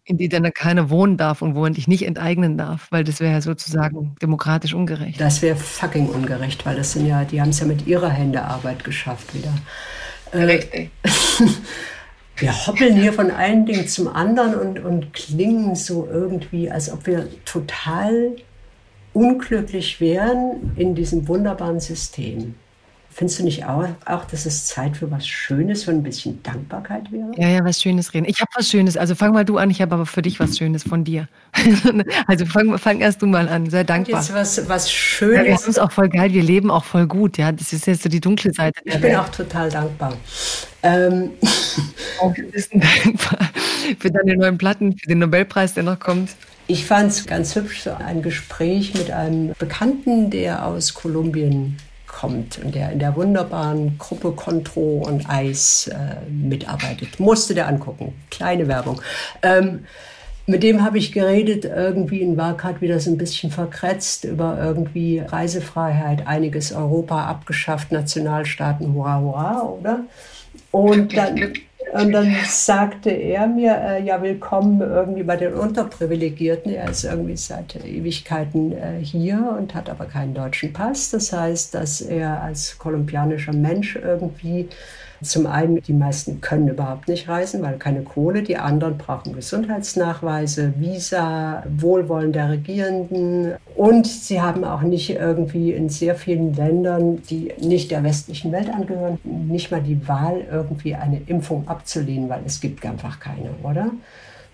[0.04, 3.32] In die dann keiner wohnen darf und wo dich nicht enteignen darf, weil das wäre
[3.32, 5.20] ja sozusagen demokratisch ungerecht.
[5.20, 8.42] Das wäre fucking ungerecht, weil das sind ja, die haben es ja mit ihrer Hände
[8.42, 9.52] Arbeit geschafft wieder.
[10.32, 10.90] Äh, Richtig.
[12.40, 17.06] wir hoppeln hier von einem Ding zum anderen und, und klingen so irgendwie, als ob
[17.06, 18.36] wir total
[19.12, 22.54] unglücklich wären in diesem wunderbaren System.
[23.12, 27.10] Findest du nicht auch, auch, dass es Zeit für was Schönes, für ein bisschen Dankbarkeit
[27.10, 27.32] wäre?
[27.36, 28.24] Ja, ja, was Schönes reden.
[28.26, 28.96] Ich habe was Schönes.
[28.96, 31.28] Also fang mal du an, ich habe aber für dich was Schönes von dir.
[32.28, 33.68] also fang, fang erst du mal an.
[33.68, 34.20] Sei dankbar.
[34.20, 35.38] Jetzt was, was Schönes.
[35.38, 36.32] Ja, wir haben es auch voll geil.
[36.32, 37.36] Wir leben auch voll gut.
[37.36, 38.80] Ja, das ist jetzt so die dunkle Seite.
[38.84, 39.16] Ich bin Welt.
[39.16, 40.16] auch total dankbar.
[40.82, 41.30] Ähm.
[43.98, 46.30] Für deine neuen Platten, für den Nobelpreis, der noch kommt.
[46.66, 52.58] Ich fand es ganz hübsch, so ein Gespräch mit einem Bekannten, der aus Kolumbien kommt
[52.62, 57.18] und der in der wunderbaren Gruppe Contro und Eis äh, mitarbeitet.
[57.18, 58.12] Musste der angucken.
[58.30, 59.00] Kleine Werbung.
[59.42, 59.80] Ähm,
[60.46, 65.20] mit dem habe ich geredet, irgendwie in gerade wieder so ein bisschen verkretzt über irgendwie
[65.20, 70.04] Reisefreiheit, einiges Europa abgeschafft, Nationalstaaten, hurra, hurra, oder?
[70.70, 71.52] Und dann,
[71.92, 76.72] und dann sagte er mir, äh, ja, willkommen irgendwie bei den Unterprivilegierten.
[76.72, 81.10] Er ist irgendwie seit Ewigkeiten äh, hier und hat aber keinen deutschen Pass.
[81.10, 84.68] Das heißt, dass er als kolumbianischer Mensch irgendwie
[85.22, 88.42] zum einen, die meisten können überhaupt nicht reisen, weil keine Kohle.
[88.42, 93.54] Die anderen brauchen Gesundheitsnachweise, Visa, Wohlwollen der Regierenden.
[93.76, 98.70] Und sie haben auch nicht irgendwie in sehr vielen Ländern, die nicht der westlichen Welt
[98.70, 103.90] angehören, nicht mal die Wahl, irgendwie eine Impfung abzulehnen, weil es gibt einfach keine, oder?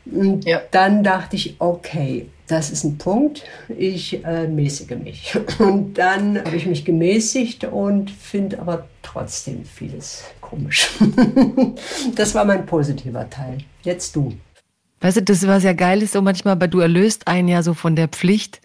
[0.06, 0.60] Und ja.
[0.70, 3.42] dann dachte ich, okay, das ist ein Punkt,
[3.76, 5.36] ich äh, mäßige mich.
[5.58, 10.90] Und dann habe ich mich gemäßigt und finde aber trotzdem vieles komisch.
[12.14, 13.58] das war mein positiver Teil.
[13.82, 14.32] Jetzt du.
[15.00, 17.74] Weißt du, das, was ja geil ist, so manchmal, weil du erlöst einen ja so
[17.74, 18.60] von der Pflicht,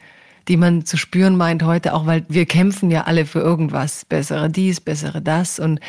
[0.48, 4.06] die man zu spüren meint heute, auch weil wir kämpfen ja alle für irgendwas.
[4.06, 5.60] Bessere dies, bessere das.
[5.60, 5.80] Und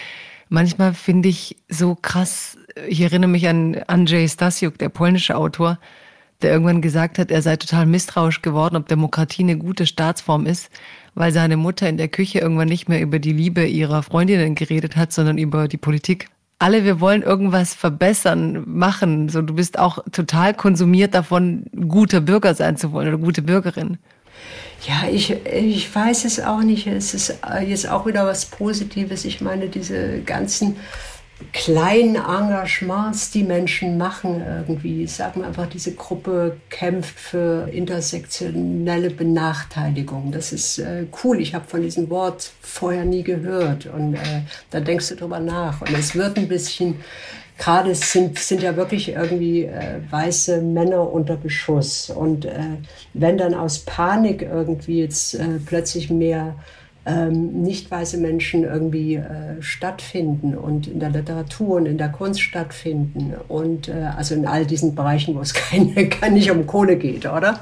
[0.49, 2.57] manchmal finde ich so krass,
[2.89, 5.79] ich erinnere mich an Andrzej Stasiuk, der polnische Autor,
[6.41, 10.71] der irgendwann gesagt hat, er sei total misstrauisch geworden, ob Demokratie eine gute Staatsform ist,
[11.15, 14.97] weil seine Mutter in der Küche irgendwann nicht mehr über die Liebe ihrer Freundinnen geredet
[14.97, 16.29] hat, sondern über die Politik.
[16.59, 19.29] Alle, wir wollen irgendwas verbessern, machen.
[19.29, 23.99] So, du bist auch total konsumiert davon, guter Bürger sein zu wollen oder gute Bürgerin.
[24.87, 26.87] Ja, ich, ich weiß es auch nicht.
[26.87, 29.25] Es ist jetzt auch wieder was Positives.
[29.25, 30.77] Ich meine, diese ganzen
[31.53, 35.07] kleinen Engagements, die Menschen machen irgendwie.
[35.07, 40.33] Sagen wir einfach, diese Gruppe kämpft für intersektionelle Benachteiligung.
[40.33, 41.41] Das ist äh, cool.
[41.41, 43.87] Ich habe von diesem Wort vorher nie gehört.
[43.87, 45.81] Und äh, da denkst du drüber nach.
[45.81, 46.97] Und es wird ein bisschen,
[47.59, 52.11] gerade sind, sind ja wirklich irgendwie äh, weiße Männer unter Beschuss.
[52.11, 52.79] Und äh,
[53.15, 56.57] wenn dann aus Panik irgendwie jetzt äh, plötzlich mehr
[57.05, 62.41] ähm, nicht weiße Menschen irgendwie äh, stattfinden und in der Literatur und in der Kunst
[62.41, 66.97] stattfinden und äh, also in all diesen Bereichen, wo es keine, kein, nicht um Kohle
[66.97, 67.59] geht, oder?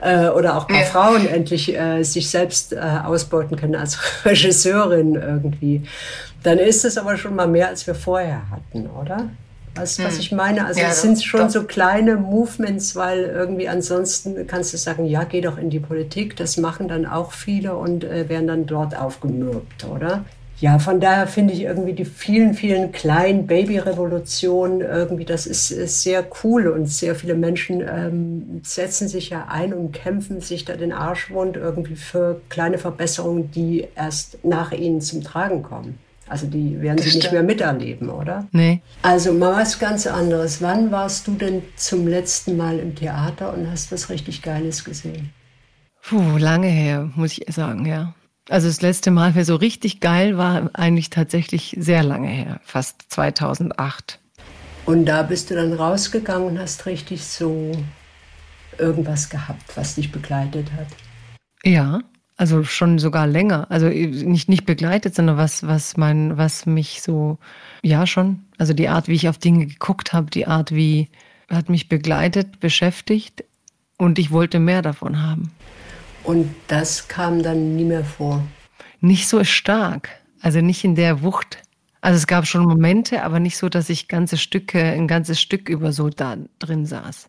[0.00, 0.84] Äh, oder auch bei ja.
[0.84, 5.82] Frauen endlich äh, sich selbst äh, ausbeuten können als Regisseurin irgendwie.
[6.42, 9.28] Dann ist es aber schon mal mehr, als wir vorher hatten, oder?
[9.74, 10.20] Weißt du, was hm.
[10.20, 10.66] ich meine?
[10.66, 11.50] Also ja, es sind schon doch.
[11.50, 16.36] so kleine Movements, weil irgendwie ansonsten kannst du sagen, ja, geh doch in die Politik.
[16.36, 20.24] Das machen dann auch viele und äh, werden dann dort aufgemürbt, oder?
[20.62, 26.02] Ja, von daher finde ich irgendwie die vielen, vielen kleinen Babyrevolutionen irgendwie, das ist, ist,
[26.02, 30.76] sehr cool und sehr viele Menschen ähm, setzen sich ja ein und kämpfen sich da
[30.76, 35.98] den Arsch wund irgendwie für kleine Verbesserungen, die erst nach ihnen zum Tragen kommen.
[36.32, 38.48] Also die werden sie nicht mehr miterleben, oder?
[38.52, 38.80] Nee.
[39.02, 40.62] Also mal was ganz anderes.
[40.62, 45.28] Wann warst du denn zum letzten Mal im Theater und hast was richtig Geiles gesehen?
[46.02, 48.14] Puh, lange her, muss ich sagen, ja.
[48.48, 53.12] Also das letzte Mal, wer so richtig geil war, eigentlich tatsächlich sehr lange her, fast
[53.12, 54.18] 2008.
[54.86, 57.72] Und da bist du dann rausgegangen und hast richtig so
[58.78, 60.86] irgendwas gehabt, was dich begleitet hat.
[61.62, 62.00] Ja,
[62.36, 63.66] also schon sogar länger.
[63.70, 67.38] Also nicht, nicht begleitet, sondern was, was mein, was mich so,
[67.82, 68.44] ja schon.
[68.58, 71.08] Also die Art, wie ich auf Dinge geguckt habe, die Art, wie
[71.50, 73.44] hat mich begleitet, beschäftigt
[73.98, 75.52] und ich wollte mehr davon haben.
[76.24, 78.42] Und das kam dann nie mehr vor.
[79.00, 80.08] Nicht so stark.
[80.40, 81.58] Also nicht in der Wucht.
[82.00, 85.68] Also es gab schon Momente, aber nicht so, dass ich ganze Stücke, ein ganzes Stück
[85.68, 87.28] über so da drin saß.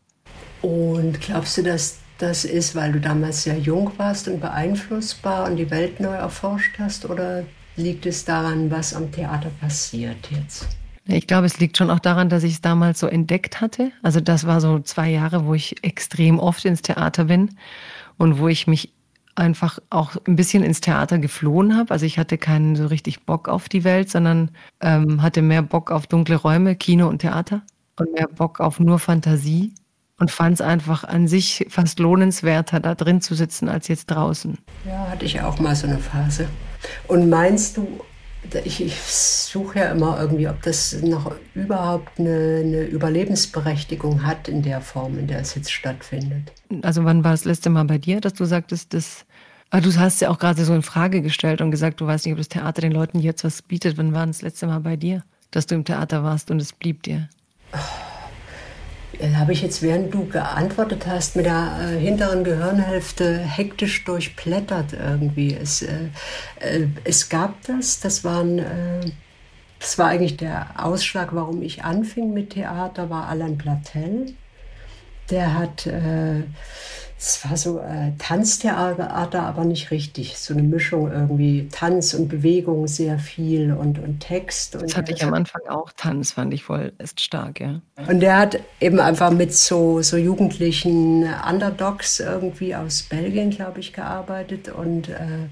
[0.63, 5.57] Und glaubst du, dass das ist, weil du damals sehr jung warst und beeinflussbar und
[5.57, 7.09] die Welt neu erforscht hast?
[7.09, 7.43] Oder
[7.75, 10.67] liegt es daran, was am Theater passiert jetzt?
[11.05, 13.91] Ich glaube, es liegt schon auch daran, dass ich es damals so entdeckt hatte.
[14.01, 17.57] Also das war so zwei Jahre, wo ich extrem oft ins Theater bin
[18.17, 18.93] und wo ich mich
[19.35, 21.91] einfach auch ein bisschen ins Theater geflohen habe.
[21.91, 25.91] Also ich hatte keinen so richtig Bock auf die Welt, sondern ähm, hatte mehr Bock
[25.91, 27.63] auf dunkle Räume, Kino und Theater
[27.99, 29.73] und mehr Bock auf nur Fantasie
[30.23, 34.57] und fand es einfach an sich fast lohnenswerter, da drin zu sitzen, als jetzt draußen.
[34.87, 36.47] Ja, hatte ich auch mal so eine Phase.
[37.09, 37.99] Und meinst du,
[38.63, 44.61] ich, ich suche ja immer irgendwie, ob das noch überhaupt eine, eine, Überlebensberechtigung hat in
[44.61, 46.53] der Form, in der es jetzt stattfindet.
[46.83, 49.25] Also wann war das letzte Mal bei dir, dass du sagtest, dass
[49.71, 52.33] aber du hast ja auch gerade so in Frage gestellt und gesagt, du weißt nicht,
[52.33, 53.97] ob das Theater den Leuten jetzt was bietet.
[53.97, 57.03] Wann war das letzte Mal bei dir, dass du im Theater warst und es blieb
[57.03, 57.27] dir?
[57.73, 58.12] Oh
[59.35, 65.53] habe ich jetzt, während du geantwortet hast, mit der äh, hinteren Gehirnhälfte hektisch durchblättert irgendwie.
[65.53, 66.09] Es, äh,
[66.59, 69.11] äh, es gab das, das waren, äh,
[69.79, 74.33] das war eigentlich der Ausschlag, warum ich anfing mit Theater, war Alain Platel.
[75.29, 76.43] Der hat äh,
[77.25, 80.37] es war so äh, Tanztheater, aber nicht richtig.
[80.37, 84.75] So eine Mischung irgendwie Tanz und Bewegung sehr viel und, und Text.
[84.75, 85.93] Und das hatte ich am Anfang auch.
[85.95, 87.79] Tanz fand ich voll ist stark, ja.
[88.09, 93.93] Und der hat eben einfach mit so, so jugendlichen Underdogs irgendwie aus Belgien, glaube ich,
[93.93, 94.67] gearbeitet.
[94.67, 95.47] Und äh,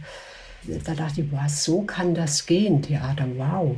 [0.84, 3.78] da dachte ich, wow, so kann das gehen, Theater, wow.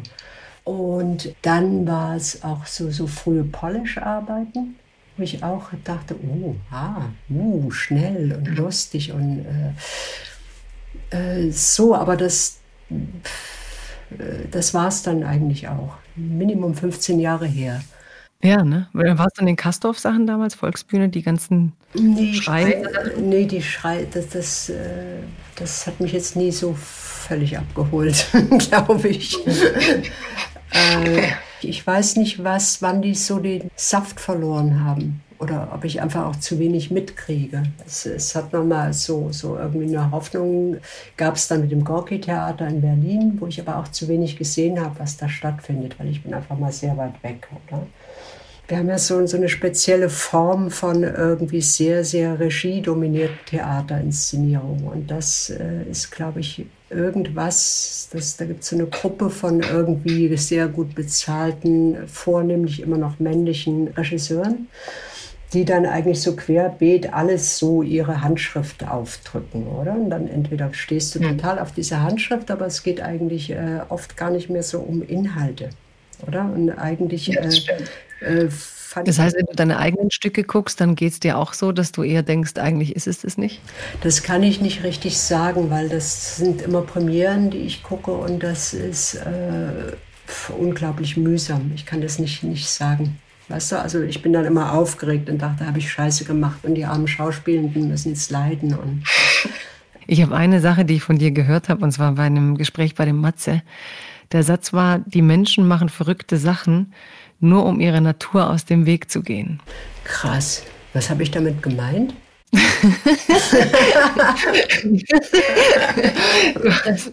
[0.63, 4.77] Und dann war es auch so, so frühe Polish-Arbeiten
[5.17, 9.73] wo ich auch dachte, oh, ah, uh, schnell und lustig und äh,
[11.13, 12.59] äh, so, aber das,
[12.89, 15.97] äh, das war es dann eigentlich auch.
[16.15, 17.81] Minimum 15 Jahre her.
[18.43, 18.89] Ja, ne?
[18.91, 22.83] War es dann den Kastorf-Sachen damals, Volksbühne, die ganzen nee, Schrei?
[23.17, 25.19] Nee, die Schrei, das, das, äh,
[25.55, 28.27] das hat mich jetzt nie so völlig abgeholt,
[28.69, 29.37] glaube ich.
[29.47, 31.27] äh,
[31.67, 36.25] ich weiß nicht, was, wann die so den Saft verloren haben oder ob ich einfach
[36.25, 37.63] auch zu wenig mitkriege.
[37.85, 40.77] Es, es hat nochmal so, so irgendwie eine Hoffnung,
[41.17, 44.79] gab es dann mit dem Gorki-Theater in Berlin, wo ich aber auch zu wenig gesehen
[44.79, 47.47] habe, was da stattfindet, weil ich bin einfach mal sehr weit weg.
[47.67, 47.85] Oder?
[48.67, 54.87] Wir haben ja so, so eine spezielle Form von irgendwie sehr, sehr regiedominierten Theaterinszenierung.
[54.87, 59.61] Und das äh, ist, glaube ich, irgendwas, das, da gibt es so eine Gruppe von
[59.61, 64.67] irgendwie sehr gut bezahlten, vornehmlich immer noch männlichen Regisseuren,
[65.53, 69.93] die dann eigentlich so querbeet alles so ihre Handschrift aufdrücken, oder?
[69.93, 74.17] Und dann entweder stehst du total auf dieser Handschrift, aber es geht eigentlich äh, oft
[74.17, 75.69] gar nicht mehr so um Inhalte,
[76.27, 76.51] oder?
[76.53, 78.47] Und eigentlich äh,
[78.95, 81.71] äh, das heißt, wenn du deine eigenen Stücke guckst, dann geht es dir auch so,
[81.71, 83.61] dass du eher denkst, eigentlich ist es das nicht?
[84.01, 88.43] Das kann ich nicht richtig sagen, weil das sind immer Premieren, die ich gucke und
[88.43, 89.93] das ist äh,
[90.57, 91.71] unglaublich mühsam.
[91.75, 93.19] Ich kann das nicht, nicht sagen.
[93.49, 96.75] Weißt du, also ich bin dann immer aufgeregt und dachte, habe ich Scheiße gemacht und
[96.75, 98.73] die armen Schauspielenden müssen jetzt leiden.
[98.73, 99.03] Und
[100.07, 102.95] ich habe eine Sache, die ich von dir gehört habe, und zwar bei einem Gespräch
[102.95, 103.61] bei dem Matze.
[104.31, 106.93] Der Satz war, die Menschen machen verrückte Sachen,
[107.43, 109.59] nur um ihrer Natur aus dem Weg zu gehen.
[110.03, 110.63] Krass.
[110.93, 112.13] Was habe ich damit gemeint?
[112.51, 112.59] du
[116.85, 117.11] hast,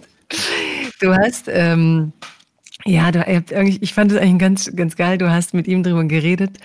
[1.01, 2.13] du hast ähm,
[2.85, 3.25] ja, du,
[3.81, 5.19] ich fand es eigentlich ganz, ganz geil.
[5.19, 6.59] Du hast mit ihm darüber geredet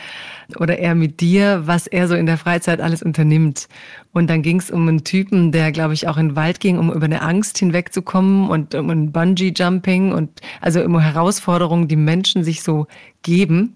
[0.58, 3.68] oder er mit dir, was er so in der Freizeit alles unternimmt.
[4.14, 6.78] Und dann ging es um einen Typen, der, glaube ich, auch in den Wald ging,
[6.78, 12.44] um über eine Angst hinwegzukommen und um ein Bungee-Jumping und also immer Herausforderungen, die Menschen
[12.44, 12.88] sich so
[13.22, 13.74] geben,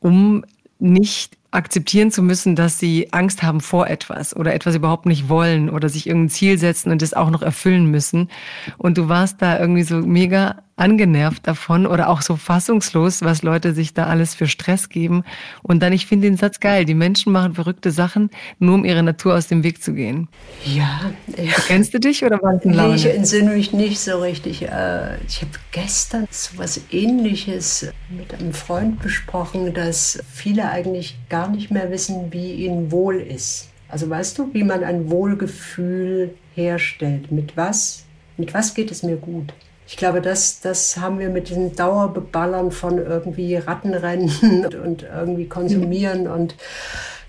[0.00, 0.44] um
[0.78, 5.68] nicht akzeptieren zu müssen, dass sie Angst haben vor etwas oder etwas überhaupt nicht wollen
[5.68, 8.30] oder sich irgendein Ziel setzen und das auch noch erfüllen müssen.
[8.78, 13.74] Und du warst da irgendwie so mega angenervt davon oder auch so fassungslos, was Leute
[13.74, 15.24] sich da alles für Stress geben.
[15.62, 19.02] Und dann, ich finde den Satz geil, die Menschen machen verrückte Sachen, nur um ihre
[19.02, 20.28] Natur aus dem Weg zu gehen.
[20.64, 21.12] Ja.
[21.36, 21.52] ja.
[21.66, 22.88] Kennst du dich oder war das ein Laune?
[22.90, 24.62] Nee, ich entsinne mich nicht so richtig.
[24.62, 31.48] Äh, ich habe gestern so was Ähnliches mit einem Freund besprochen, dass viele eigentlich gar
[31.48, 33.68] nicht mehr wissen, wie ihnen wohl ist.
[33.88, 37.32] Also weißt du, wie man ein Wohlgefühl herstellt?
[37.32, 38.04] Mit was?
[38.36, 39.52] Mit was geht es mir gut?
[39.90, 46.28] Ich glaube, das, das haben wir mit diesem Dauerbeballern von irgendwie Rattenrennen und irgendwie konsumieren
[46.28, 46.54] und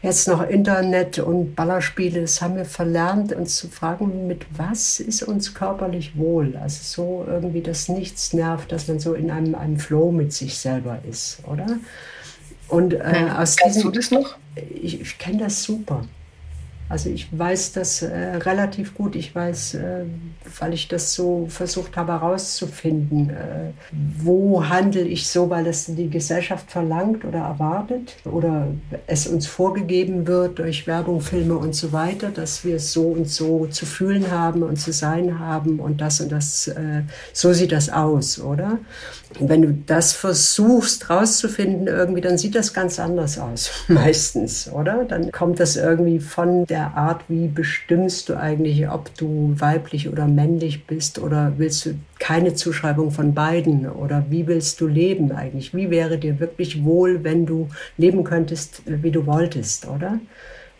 [0.03, 5.23] jetzt noch Internet und Ballerspiele, das haben wir verlernt, uns zu fragen, mit was ist
[5.23, 6.55] uns körperlich wohl?
[6.55, 10.59] Also so irgendwie, dass nichts nervt, dass man so in einem, einem Flow mit sich
[10.59, 11.65] selber ist, oder?
[12.67, 14.35] Und äh, aus Kennst du das noch?
[14.55, 16.03] Ich, ich kenne das super.
[16.91, 19.15] Also ich weiß das äh, relativ gut.
[19.15, 20.03] Ich weiß, äh,
[20.59, 26.09] weil ich das so versucht habe herauszufinden, äh, wo handle ich so, weil das die
[26.09, 28.67] Gesellschaft verlangt oder erwartet oder
[29.07, 33.29] es uns vorgegeben wird durch Werbung, Filme und so weiter, dass wir es so und
[33.29, 37.71] so zu fühlen haben und zu sein haben und das und das, äh, so sieht
[37.71, 38.79] das aus, oder?
[39.39, 45.05] Wenn du das versuchst rauszufinden irgendwie, dann sieht das ganz anders aus, meistens, oder?
[45.05, 50.09] Dann kommt das irgendwie von der der Art, wie bestimmst du eigentlich, ob du weiblich
[50.09, 55.31] oder männlich bist oder willst du keine Zuschreibung von beiden oder wie willst du leben
[55.31, 55.75] eigentlich?
[55.75, 60.19] Wie wäre dir wirklich wohl, wenn du leben könntest, wie du wolltest, oder?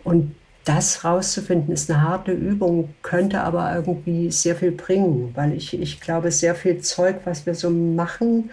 [0.04, 0.34] Und
[0.64, 6.00] das rauszufinden ist eine harte Übung, könnte aber irgendwie sehr viel bringen, weil ich, ich
[6.02, 8.52] glaube, sehr viel Zeug, was wir so machen,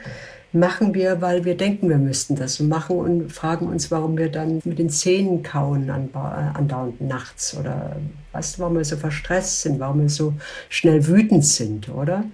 [0.52, 4.30] machen wir, weil wir denken, wir müssten das so machen und fragen uns, warum wir
[4.30, 7.96] dann mit den Zähnen kauen andauernd nachts oder
[8.32, 10.32] weißt du, warum wir so verstresst sind, warum wir so
[10.70, 12.24] schnell wütend sind, oder?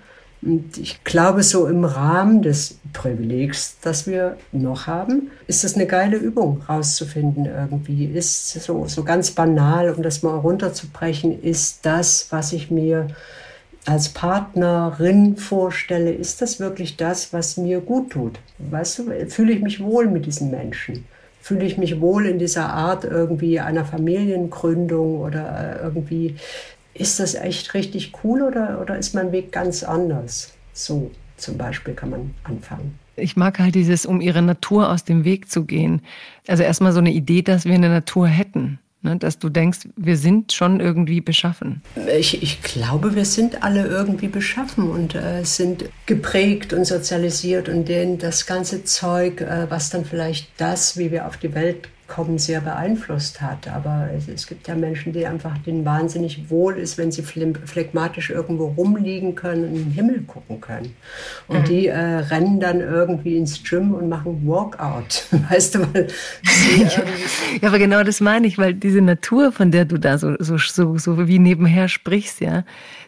[0.44, 5.86] Und ich glaube, so im Rahmen des Privilegs, das wir noch haben, ist das eine
[5.86, 8.06] geile Übung rauszufinden irgendwie.
[8.06, 13.08] Ist so, so ganz banal, um das mal runterzubrechen, ist das, was ich mir
[13.86, 18.38] als Partnerin vorstelle, ist das wirklich das, was mir gut tut?
[18.58, 21.04] Weißt du, fühle ich mich wohl mit diesen Menschen?
[21.40, 26.36] Fühle ich mich wohl in dieser Art irgendwie einer Familiengründung oder äh, irgendwie,
[26.94, 30.52] ist das echt richtig cool oder, oder ist mein Weg ganz anders?
[30.72, 32.98] So zum Beispiel kann man anfangen.
[33.16, 36.02] Ich mag halt dieses, um ihre Natur aus dem Weg zu gehen.
[36.48, 38.78] Also erstmal so eine Idee, dass wir eine Natur hätten.
[39.02, 41.82] Ne, dass du denkst, wir sind schon irgendwie beschaffen.
[42.18, 47.86] Ich, ich glaube, wir sind alle irgendwie beschaffen und äh, sind geprägt und sozialisiert und
[47.86, 52.38] denen das ganze Zeug, äh, was dann vielleicht das, wie wir auf die Welt Kommen
[52.38, 53.68] sehr beeinflusst hat.
[53.68, 58.30] Aber es, es, gibt ja Menschen, die einfach denen wahnsinnig wohl ist, wenn sie phlegmatisch
[58.30, 60.94] irgendwo rumliegen können und in den Himmel gucken können.
[61.48, 61.64] Und mhm.
[61.64, 65.26] die äh, rennen dann irgendwie ins Gym und machen Walkout.
[65.50, 66.08] Weißt du, weil
[67.60, 70.58] ja, aber genau das meine ich, weil diese Natur, von der du da so, so,
[70.58, 72.64] so, so wie nebenher sprichst, ja,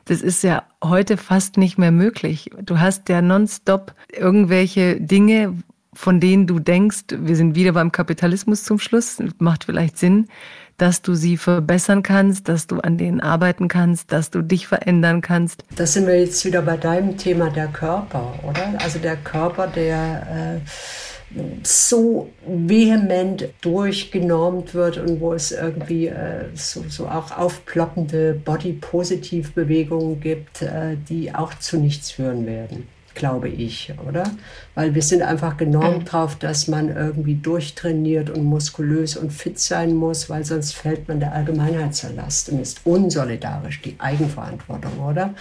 [0.07, 2.51] das ist ja heute fast nicht mehr möglich.
[2.63, 5.55] Du hast ja nonstop irgendwelche Dinge,
[5.97, 10.29] von denen du denkst, wir sind wieder beim Kapitalismus zum Schluss, macht vielleicht Sinn,
[10.77, 15.23] dass du sie verbessern kannst, dass du an denen arbeiten kannst, dass du dich verändern
[15.23, 15.65] kannst.
[15.75, 18.75] Das sind wir jetzt wieder bei deinem Thema der Körper, oder?
[18.83, 26.85] Also der Körper, der äh, so vehement durchgenormt wird und wo es irgendwie äh, so,
[26.89, 32.87] so auch aufploppende Body-Positiv-Bewegungen gibt, äh, die auch zu nichts führen werden
[33.17, 34.31] glaube ich, oder?
[34.77, 39.95] Weil wir sind einfach genormt drauf, dass man irgendwie durchtrainiert und muskulös und fit sein
[39.95, 45.35] muss, weil sonst fällt man der Allgemeinheit zur Last und ist unsolidarisch, die Eigenverantwortung, oder?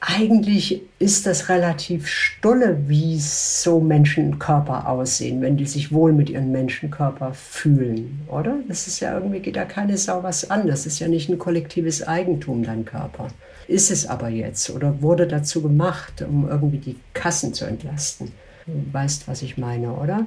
[0.00, 6.50] Eigentlich ist das relativ stulle, wie so Menschenkörper aussehen, wenn die sich wohl mit ihrem
[6.50, 8.56] Menschenkörper fühlen, oder?
[8.66, 10.66] Das ist ja irgendwie, geht da keine Sau was an.
[10.66, 13.28] Das ist ja nicht ein kollektives Eigentum, dein Körper
[13.68, 18.32] ist es aber jetzt oder wurde dazu gemacht, um irgendwie die Kassen zu entlasten.
[18.66, 20.26] Du weißt, was ich meine, oder?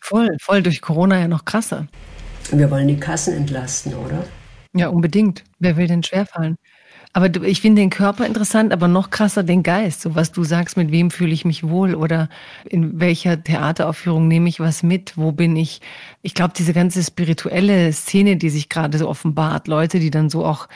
[0.00, 1.88] Voll, voll durch Corona ja noch krasser.
[2.50, 4.24] Wir wollen die Kassen entlasten, oder?
[4.74, 5.44] Ja, unbedingt.
[5.58, 6.56] Wer will denn schwerfallen?
[7.16, 10.02] Aber du, ich finde den Körper interessant, aber noch krasser den Geist.
[10.02, 12.28] So was du sagst, mit wem fühle ich mich wohl oder
[12.64, 15.16] in welcher Theateraufführung nehme ich was mit?
[15.16, 15.80] Wo bin ich?
[16.22, 20.44] Ich glaube, diese ganze spirituelle Szene, die sich gerade so offenbart, Leute, die dann so
[20.44, 20.68] auch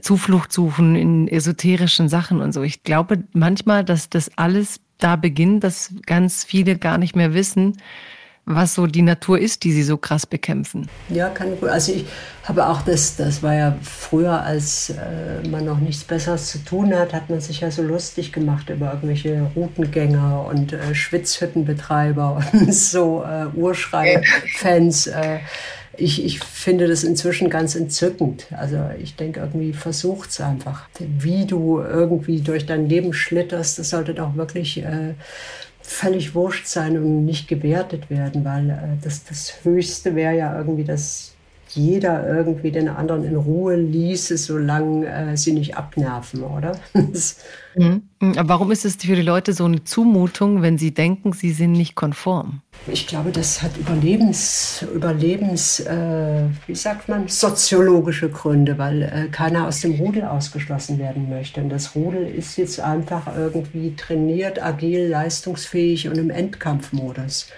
[0.00, 2.64] Zuflucht suchen in esoterischen Sachen und so.
[2.64, 7.78] Ich glaube manchmal, dass das alles da beginnt, dass ganz viele gar nicht mehr wissen,
[8.46, 10.88] was so die Natur ist, die sie so krass bekämpfen.
[11.08, 11.68] Ja, kann gut.
[11.68, 12.04] Also ich
[12.42, 16.94] habe auch das, das war ja früher, als äh, man noch nichts Besseres zu tun
[16.94, 22.74] hat, hat man sich ja so lustig gemacht über irgendwelche Routengänger und äh, Schwitzhüttenbetreiber und
[22.74, 25.10] so äh, Urschrei-Fans.
[25.14, 25.38] Äh,
[25.96, 28.46] ich, ich finde das inzwischen ganz entzückend.
[28.50, 30.88] Also ich denke irgendwie, versucht es einfach.
[30.98, 35.14] Wie du irgendwie durch dein Leben schlitterst, das sollte doch wirklich äh,
[35.86, 40.84] völlig wurscht sein und nicht gewertet werden, weil äh, das, das Höchste wäre ja irgendwie,
[40.84, 41.33] dass
[41.76, 46.76] jeder irgendwie den anderen in Ruhe ließe, solange äh, sie nicht abnerven, oder?
[47.76, 48.02] Mhm.
[48.36, 51.72] Aber warum ist es für die Leute so eine Zumutung, wenn sie denken, sie sind
[51.72, 52.60] nicht konform?
[52.86, 59.66] Ich glaube, das hat Überlebens, Überlebens äh, wie sagt man, soziologische Gründe, weil äh, keiner
[59.66, 61.60] aus dem Rudel ausgeschlossen werden möchte.
[61.62, 67.48] Und das Rudel ist jetzt einfach irgendwie trainiert, agil, leistungsfähig und im Endkampfmodus.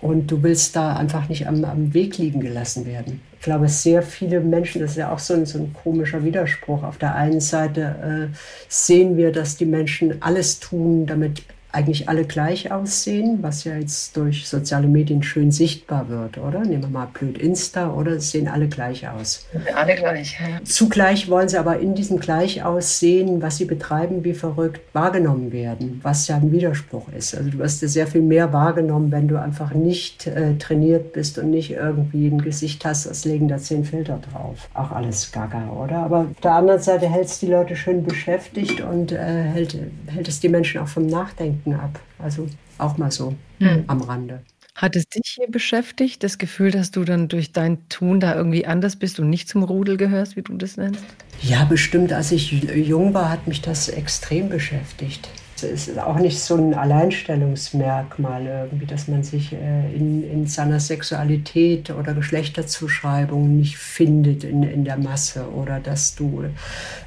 [0.00, 3.20] Und du willst da einfach nicht am, am Weg liegen gelassen werden.
[3.40, 6.82] Ich glaube, sehr viele Menschen, das ist ja auch so ein, so ein komischer Widerspruch.
[6.82, 8.36] Auf der einen Seite äh,
[8.68, 14.16] sehen wir, dass die Menschen alles tun, damit eigentlich alle gleich aussehen, was ja jetzt
[14.16, 16.60] durch soziale Medien schön sichtbar wird, oder?
[16.60, 18.12] Nehmen wir mal blöd Insta, oder?
[18.12, 19.46] Es sehen alle gleich aus.
[19.74, 20.62] Alle gleich, ja.
[20.64, 26.26] Zugleich wollen sie aber in diesem Gleichaussehen, was sie betreiben, wie verrückt wahrgenommen werden, was
[26.28, 27.36] ja ein Widerspruch ist.
[27.36, 31.38] Also du wirst ja sehr viel mehr wahrgenommen, wenn du einfach nicht äh, trainiert bist
[31.38, 34.68] und nicht irgendwie ein Gesicht hast, als legen da zehn Filter drauf.
[34.74, 35.98] Auch alles gaga, oder?
[35.98, 40.28] Aber auf der anderen Seite hält es die Leute schön beschäftigt und äh, hält, hält
[40.28, 42.00] es die Menschen auch vom Nachdenken Denken ab.
[42.18, 42.48] Also
[42.78, 43.84] auch mal so hm.
[43.86, 44.40] am Rande.
[44.74, 48.66] Hat es dich hier beschäftigt, das Gefühl, dass du dann durch dein Tun da irgendwie
[48.66, 51.04] anders bist und nicht zum Rudel gehörst, wie du das nennst?
[51.42, 52.12] Ja, bestimmt.
[52.12, 55.28] Als ich jung war, hat mich das extrem beschäftigt
[55.62, 60.80] es ist auch nicht so ein Alleinstellungsmerkmal irgendwie, dass man sich äh, in, in seiner
[60.80, 66.44] Sexualität oder Geschlechterzuschreibung nicht findet in, in der Masse oder dass du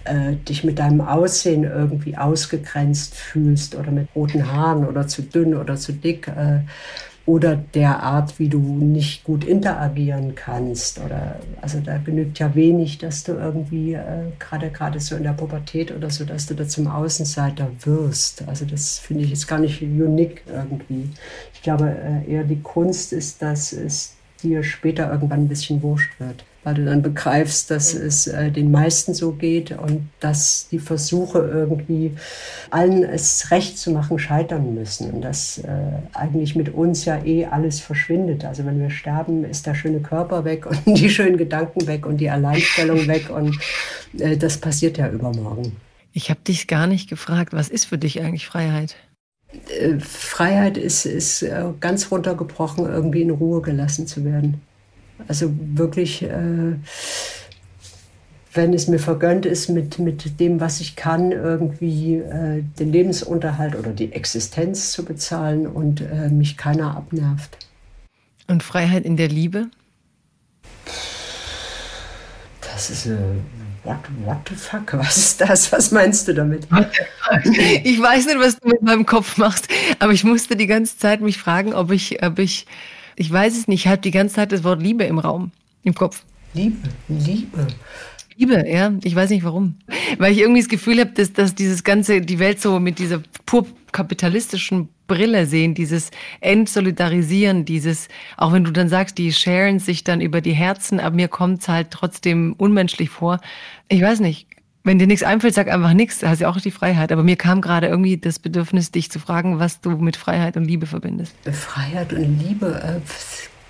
[0.06, 5.56] äh, dich mit deinem Aussehen irgendwie ausgegrenzt fühlst oder mit roten Haaren oder zu dünn
[5.56, 6.28] oder zu dick.
[6.28, 6.60] Äh,
[7.26, 10.99] oder der Art, wie du nicht gut interagieren kannst.
[10.99, 15.32] Oder also da genügt ja wenig, dass du irgendwie äh, gerade gerade so in der
[15.32, 18.45] Pubertät oder so, dass du da zum Außenseiter wirst.
[18.47, 21.09] Also das finde ich jetzt gar nicht unique irgendwie.
[21.53, 26.20] Ich glaube äh, eher die Kunst ist, dass es dir später irgendwann ein bisschen wurscht
[26.20, 30.80] wird weil du dann begreifst, dass es äh, den meisten so geht und dass die
[30.80, 32.16] Versuche irgendwie
[32.70, 35.68] allen es recht zu machen scheitern müssen und dass äh,
[36.14, 38.46] eigentlich mit uns ja eh alles verschwindet.
[38.46, 42.18] Also wenn wir sterben, ist der schöne Körper weg und die schönen Gedanken weg und
[42.18, 43.58] die Alleinstellung weg und
[44.18, 45.76] äh, das passiert ja übermorgen.
[46.14, 48.96] Ich habe dich gar nicht gefragt, was ist für dich eigentlich Freiheit?
[49.99, 54.62] Freiheit ist, ist äh, ganz runtergebrochen, irgendwie in Ruhe gelassen zu werden.
[55.28, 56.76] Also wirklich, äh,
[58.54, 63.76] wenn es mir vergönnt ist, mit, mit dem, was ich kann, irgendwie äh, den Lebensunterhalt
[63.76, 67.58] oder die Existenz zu bezahlen und äh, mich keiner abnervt.
[68.47, 69.68] Und Freiheit in der Liebe?
[72.62, 73.16] Das ist äh,
[73.84, 74.94] what, what the fuck?
[74.98, 75.72] Was ist das?
[75.72, 76.68] Was meinst du damit?
[77.84, 79.68] Ich weiß nicht, was du mit meinem Kopf machst,
[80.00, 82.68] aber ich musste die ganze Zeit mich fragen, ob ich, ob ich
[83.16, 85.52] ich weiß es nicht, ich habe die ganze Zeit das Wort Liebe im Raum,
[85.84, 86.24] im Kopf.
[86.54, 87.68] Liebe, Liebe.
[88.36, 88.94] Liebe, ja.
[89.04, 89.76] Ich weiß nicht warum.
[90.18, 93.22] Weil ich irgendwie das Gefühl habe, dass, dass dieses ganze, die Welt so mit dieser
[93.46, 96.10] pur kapitalistischen Brille sehen, dieses
[96.42, 98.08] Entsolidarisieren, dieses,
[98.38, 101.62] auch wenn du dann sagst, die sharen sich dann über die Herzen, aber mir kommt
[101.62, 103.40] es halt trotzdem unmenschlich vor.
[103.90, 104.48] Ich weiß nicht,
[104.84, 106.20] wenn dir nichts einfällt, sag einfach nichts.
[106.20, 107.12] Da hast ja auch die Freiheit.
[107.12, 110.66] Aber mir kam gerade irgendwie das Bedürfnis, dich zu fragen, was du mit Freiheit und
[110.66, 111.36] Liebe verbindest.
[111.52, 113.00] Freiheit und Liebe, äh,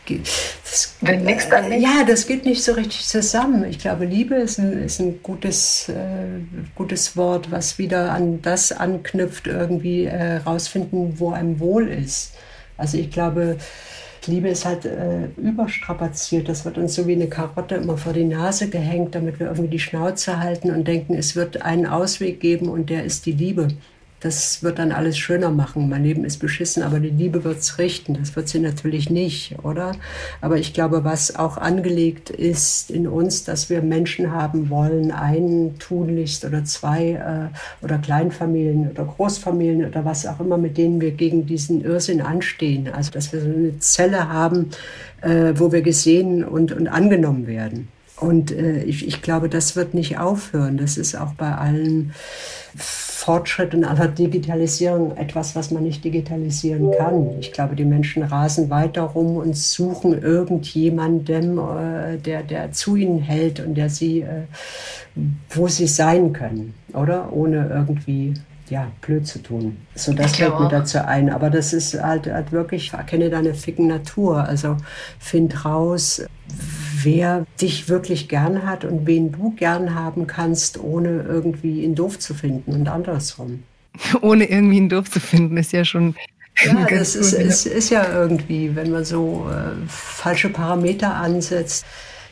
[0.07, 1.83] das, wenn nichts dann nicht.
[1.83, 3.65] Ja, das geht nicht so richtig zusammen.
[3.65, 6.41] Ich glaube, Liebe ist ein, ist ein gutes, äh,
[6.75, 12.33] gutes Wort, was wieder an das anknüpft, irgendwie äh, rausfinden, wo einem wohl ist.
[12.77, 13.57] Also ich glaube,
[14.27, 16.47] Liebe ist halt äh, überstrapaziert.
[16.49, 19.69] Das wird uns so wie eine Karotte immer vor die Nase gehängt, damit wir irgendwie
[19.69, 23.69] die Schnauze halten und denken, es wird einen Ausweg geben und der ist die Liebe
[24.23, 25.89] das wird dann alles schöner machen.
[25.89, 28.13] Mein Leben ist beschissen, aber die Liebe wird's richten.
[28.13, 29.91] Das wird sie natürlich nicht, oder?
[30.39, 35.77] Aber ich glaube, was auch angelegt ist in uns, dass wir Menschen haben wollen, einen
[35.77, 41.11] tunlichst oder zwei äh, oder Kleinfamilien oder Großfamilien oder was auch immer, mit denen wir
[41.11, 42.87] gegen diesen Irrsinn anstehen.
[42.87, 44.69] Also, dass wir so eine Zelle haben,
[45.19, 47.89] äh, wo wir gesehen und, und angenommen werden.
[48.17, 50.77] Und äh, ich, ich glaube, das wird nicht aufhören.
[50.77, 52.13] Das ist auch bei allen
[53.23, 57.39] Fortschritt und aller Digitalisierung etwas, was man nicht digitalisieren kann.
[57.39, 63.19] Ich glaube, die Menschen rasen weiter rum und suchen irgendjemandem, äh, der, der zu ihnen
[63.19, 64.43] hält und der sie, äh,
[65.49, 67.31] wo sie sein können, oder?
[67.31, 68.33] Ohne irgendwie
[68.69, 69.77] ja, blöd zu tun.
[69.95, 71.29] So, das fällt mir dazu ein.
[71.29, 74.43] Aber das ist halt, halt wirklich, erkenne deine ficken Natur.
[74.43, 74.75] Also
[75.19, 76.23] find raus,
[77.03, 82.19] wer dich wirklich gern hat und wen du gern haben kannst, ohne irgendwie ihn doof
[82.19, 83.63] zu finden und andersrum.
[84.21, 86.15] ohne irgendwie ihn doof zu finden, ist ja schon.
[86.63, 91.85] Ja, das ist, ist, ist, ja irgendwie, wenn man so äh, falsche Parameter ansetzt.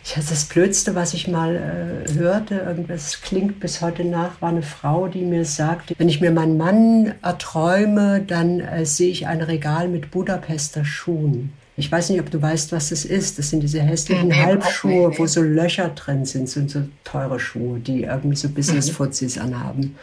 [0.03, 4.63] Ja, das Blödste, was ich mal äh, hörte, irgendwas klingt bis heute nach, war eine
[4.63, 9.41] Frau, die mir sagte, wenn ich mir meinen Mann erträume, dann äh, sehe ich ein
[9.41, 11.53] Regal mit Budapester Schuhen.
[11.82, 13.40] Ich weiß nicht, ob du weißt, was das ist.
[13.40, 17.80] Das sind diese hässlichen nee, Halbschuhe, wo so Löcher drin sind, sind so teure Schuhe,
[17.80, 19.42] die irgendwie so Business-Fuzis mhm.
[19.42, 19.96] anhaben.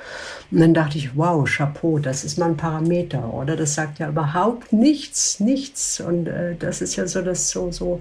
[0.50, 3.54] Und dann dachte ich, wow, Chapeau, das ist mal ein Parameter, oder?
[3.54, 6.00] Das sagt ja überhaupt nichts, nichts.
[6.00, 8.00] Und äh, das ist ja so, dass so, so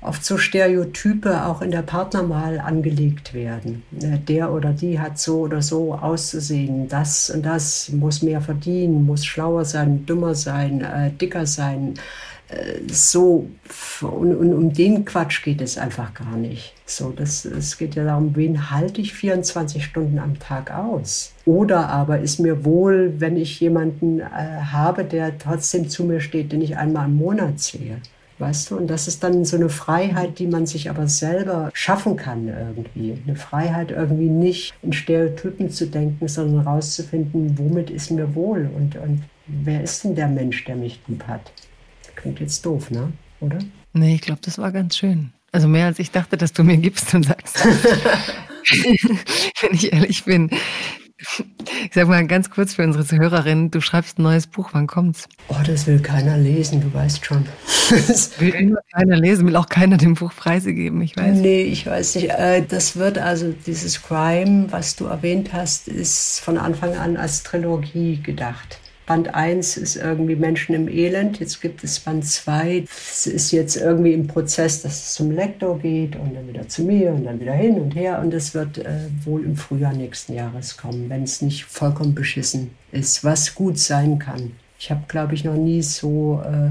[0.00, 3.82] oft so Stereotype auch in der Partnerwahl angelegt werden.
[4.00, 6.88] Äh, der oder die hat so oder so auszusehen.
[6.88, 11.94] Das und das muss mehr verdienen, muss schlauer sein, dümmer sein, äh, dicker sein.
[12.88, 13.48] So,
[14.00, 16.74] und, und, um den Quatsch geht es einfach gar nicht.
[16.84, 21.32] So, das, es geht ja darum, wen halte ich 24 Stunden am Tag aus?
[21.44, 26.50] Oder aber ist mir wohl, wenn ich jemanden äh, habe, der trotzdem zu mir steht,
[26.50, 27.98] den ich einmal im Monat sehe.
[28.40, 32.16] Weißt du, und das ist dann so eine Freiheit, die man sich aber selber schaffen
[32.16, 33.18] kann irgendwie.
[33.26, 38.96] Eine Freiheit irgendwie nicht in Stereotypen zu denken, sondern herauszufinden, womit ist mir wohl und,
[38.96, 41.52] und wer ist denn der Mensch, der mich lieb hat.
[42.20, 43.12] Klingt jetzt doof, ne?
[43.40, 43.58] Oder?
[43.92, 45.32] Nee, ich glaube, das war ganz schön.
[45.52, 47.64] Also mehr als ich dachte, dass du mir gibst und sagst.
[49.60, 50.50] Wenn ich ehrlich bin.
[51.18, 55.28] Ich sag mal ganz kurz für unsere Zuhörerinnen, du schreibst ein neues Buch, wann kommt's?
[55.48, 57.44] Oh, das will keiner lesen, du weißt schon.
[57.90, 61.36] Das will immer keiner lesen, will auch keiner dem Buch Preise geben, ich weiß.
[61.36, 62.30] Nee, ich weiß nicht.
[62.30, 67.42] Äh, das wird also, dieses Crime, was du erwähnt hast, ist von Anfang an als
[67.42, 68.79] Trilogie gedacht.
[69.10, 72.84] Band 1 ist irgendwie Menschen im Elend, jetzt gibt es Band 2.
[72.86, 76.84] Es ist jetzt irgendwie im Prozess, dass es zum Lektor geht und dann wieder zu
[76.84, 78.20] mir und dann wieder hin und her.
[78.20, 82.70] Und es wird äh, wohl im Frühjahr nächsten Jahres kommen, wenn es nicht vollkommen beschissen
[82.92, 84.52] ist, was gut sein kann.
[84.78, 86.70] Ich habe, glaube ich, noch nie so, äh,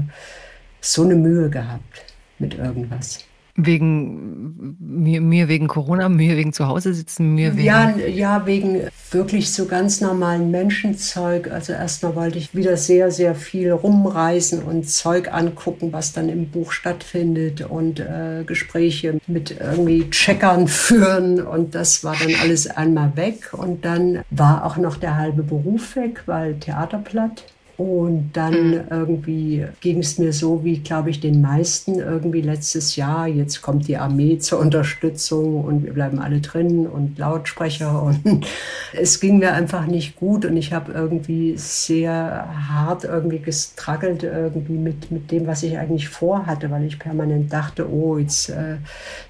[0.80, 2.06] so eine Mühe gehabt
[2.38, 3.18] mit irgendwas.
[3.66, 7.64] Wegen mir, mir wegen Corona, mir wegen zu Hause sitzen, mir wegen.
[7.64, 11.50] Ja, ja, wegen wirklich so ganz normalen Menschenzeug.
[11.50, 16.50] Also erstmal wollte ich wieder sehr, sehr viel rumreisen und Zeug angucken, was dann im
[16.50, 21.40] Buch stattfindet und äh, Gespräche mit irgendwie Checkern führen.
[21.40, 23.52] Und das war dann alles einmal weg.
[23.52, 27.44] Und dann war auch noch der halbe Beruf weg, weil Theaterplatt.
[27.80, 28.80] Und dann mhm.
[28.90, 33.26] irgendwie ging es mir so, wie glaube ich den meisten irgendwie letztes Jahr.
[33.26, 38.02] Jetzt kommt die Armee zur Unterstützung und wir bleiben alle drin und Lautsprecher.
[38.10, 38.46] Und
[38.92, 44.74] es ging mir einfach nicht gut und ich habe irgendwie sehr hart irgendwie gestruggelt irgendwie
[44.74, 48.76] mit, mit dem, was ich eigentlich vorhatte, weil ich permanent dachte, oh, jetzt äh,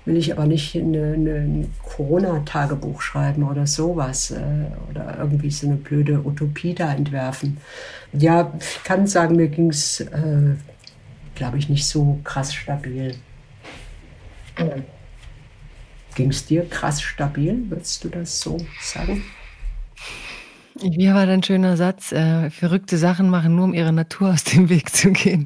[0.04, 6.24] will ich aber nicht ein Corona-Tagebuch schreiben oder sowas äh, oder irgendwie so eine blöde
[6.24, 7.58] Utopie da entwerfen.
[8.12, 10.54] Ja, ich kann sagen, mir ging es, äh,
[11.34, 13.14] glaube ich, nicht so krass stabil.
[14.58, 14.84] Mhm.
[16.14, 17.64] Ging es dir krass stabil?
[17.68, 19.22] Würdest du das so sagen?
[20.82, 22.10] Wie war dein schöner Satz?
[22.10, 25.44] Äh, verrückte Sachen machen nur, um ihrer Natur aus dem Weg zu gehen.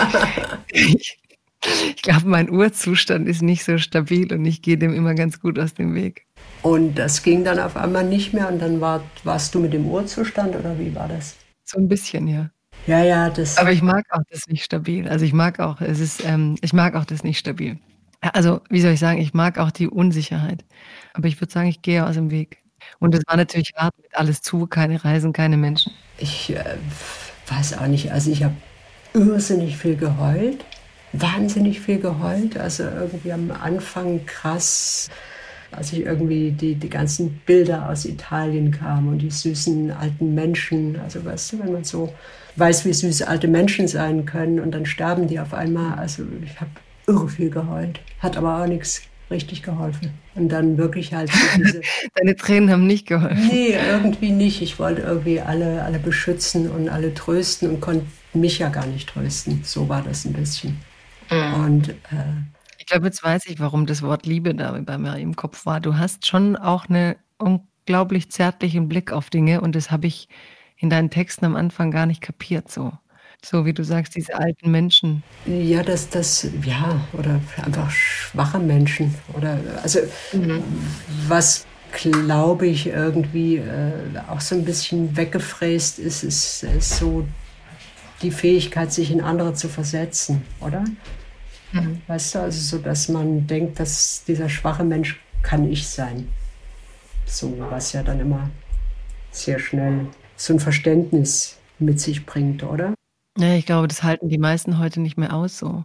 [0.72, 1.18] ich,
[1.96, 5.58] ich glaube, mein Urzustand ist nicht so stabil und ich gehe dem immer ganz gut
[5.58, 6.26] aus dem Weg.
[6.62, 9.86] Und das ging dann auf einmal nicht mehr und dann war, warst du mit dem
[9.86, 11.36] Urzustand oder wie war das?
[11.64, 12.50] So ein bisschen, ja.
[12.86, 13.58] Ja, ja, das.
[13.58, 15.08] Aber ich mag auch das nicht stabil.
[15.08, 17.78] Also ich mag auch, es ist, ähm, ich mag auch das nicht stabil.
[18.20, 20.64] Also, wie soll ich sagen, ich mag auch die Unsicherheit.
[21.12, 22.62] Aber ich würde sagen, ich gehe aus dem Weg.
[22.98, 25.92] Und es war natürlich hart mit alles zu, keine Reisen, keine Menschen.
[26.18, 26.76] Ich äh,
[27.48, 28.12] weiß auch nicht.
[28.12, 28.54] Also ich habe
[29.14, 30.64] irrsinnig viel geheult,
[31.12, 32.56] wahnsinnig viel geheult.
[32.56, 35.10] Also irgendwie am Anfang krass
[35.72, 40.98] als ich irgendwie die, die ganzen Bilder aus Italien kam und die süßen alten Menschen.
[41.02, 42.12] Also weißt du, wenn man so
[42.56, 45.98] weiß, wie süß alte Menschen sein können und dann sterben die auf einmal.
[45.98, 46.70] Also ich habe
[47.06, 50.10] irre viel geheult, hat aber auch nichts richtig geholfen.
[50.34, 51.80] Und dann wirklich halt diese...
[52.14, 53.48] Deine Tränen haben nicht geholfen?
[53.50, 54.62] Nee, irgendwie nicht.
[54.62, 59.08] Ich wollte irgendwie alle, alle beschützen und alle trösten und konnte mich ja gar nicht
[59.08, 59.62] trösten.
[59.64, 60.78] So war das ein bisschen.
[61.30, 61.64] Mhm.
[61.64, 62.51] Und äh,
[62.82, 65.78] Ich glaube, jetzt weiß ich, warum das Wort Liebe da bei mir im Kopf war.
[65.78, 70.28] Du hast schon auch einen unglaublich zärtlichen Blick auf Dinge und das habe ich
[70.78, 72.92] in deinen Texten am Anfang gar nicht kapiert so.
[73.40, 75.22] So wie du sagst, diese alten Menschen.
[75.46, 79.14] Ja, dass das, ja, oder einfach schwache Menschen.
[79.34, 80.00] Oder also
[80.32, 80.64] mhm.
[81.28, 83.92] was glaube ich irgendwie äh,
[84.28, 87.28] auch so ein bisschen weggefräst ist, ist, ist so
[88.22, 90.82] die Fähigkeit, sich in andere zu versetzen, oder?
[91.72, 92.02] Mhm.
[92.06, 96.28] Weißt du, also so, dass man denkt, dass dieser schwache Mensch kann ich sein.
[97.26, 98.50] So, was ja dann immer
[99.30, 102.94] sehr schnell so ein Verständnis mit sich bringt, oder?
[103.38, 105.84] Ja, ich glaube, das halten die meisten heute nicht mehr aus so.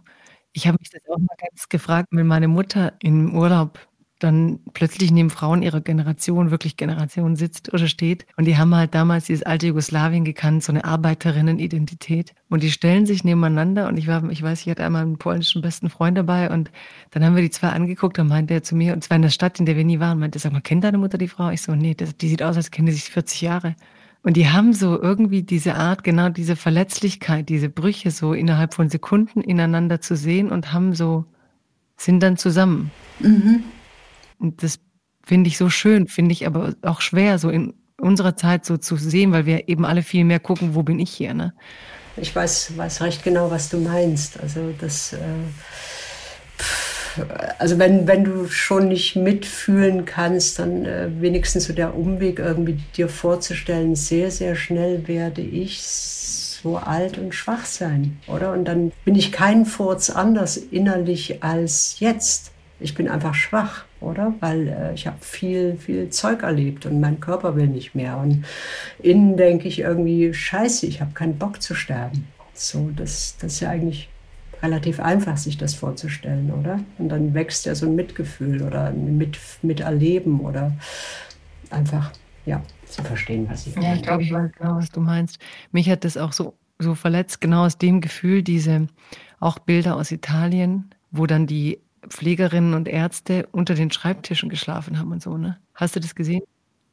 [0.52, 3.87] Ich habe mich das auch mal ganz gefragt, wenn meine Mutter im Urlaub
[4.18, 8.26] dann plötzlich neben Frauen ihrer Generation, wirklich Generation sitzt oder steht.
[8.36, 12.34] Und die haben halt damals dieses alte Jugoslawien gekannt, so eine Arbeiterinnenidentität.
[12.48, 15.62] Und die stellen sich nebeneinander und ich war, ich weiß, ich hatte einmal einen polnischen
[15.62, 16.70] besten Freund dabei und
[17.10, 19.30] dann haben wir die zwei angeguckt und meinte er zu mir, und zwar in der
[19.30, 21.50] Stadt, in der wir nie waren, meinte, sag mal, kennt deine Mutter die Frau?
[21.50, 23.76] Ich so, nee, das, die sieht aus, als kenne sie sich 40 Jahre.
[24.22, 28.90] Und die haben so irgendwie diese Art, genau diese Verletzlichkeit, diese Brüche so innerhalb von
[28.90, 31.24] Sekunden ineinander zu sehen und haben so,
[31.96, 32.90] sind dann zusammen.
[33.20, 33.62] Mhm.
[34.38, 34.78] Das
[35.24, 38.96] finde ich so schön, finde ich aber auch schwer, so in unserer Zeit so zu
[38.96, 41.52] sehen, weil wir eben alle viel mehr gucken, wo bin ich hier, ne?
[42.16, 44.40] Ich weiß, weiß recht genau, was du meinst.
[44.40, 45.18] Also das, äh,
[47.58, 52.78] also wenn, wenn du schon nicht mitfühlen kannst, dann äh, wenigstens so der Umweg irgendwie
[52.96, 58.52] dir vorzustellen, sehr, sehr schnell werde ich so alt und schwach sein, oder?
[58.52, 62.52] Und dann bin ich keinen Furz anders innerlich als jetzt.
[62.80, 64.34] Ich bin einfach schwach, oder?
[64.40, 68.18] Weil äh, ich habe viel, viel Zeug erlebt und mein Körper will nicht mehr.
[68.18, 68.44] Und
[69.00, 72.28] innen denke ich irgendwie, scheiße, ich habe keinen Bock zu sterben.
[72.54, 74.08] So, das, das ist ja eigentlich
[74.62, 76.80] relativ einfach, sich das vorzustellen, oder?
[76.98, 80.72] Und dann wächst ja so ein Mitgefühl oder ein Mit Miterleben oder
[81.70, 82.12] einfach,
[82.46, 83.88] ja, zu verstehen, was ich meine.
[83.88, 85.38] Ja, ich glaube, ich weiß genau, was du meinst.
[85.72, 88.88] Mich hat das auch so, so verletzt, genau aus dem Gefühl, diese
[89.40, 95.12] auch Bilder aus Italien, wo dann die Pflegerinnen und Ärzte unter den Schreibtischen geschlafen haben
[95.12, 95.58] und so, ne?
[95.74, 96.42] Hast du das gesehen?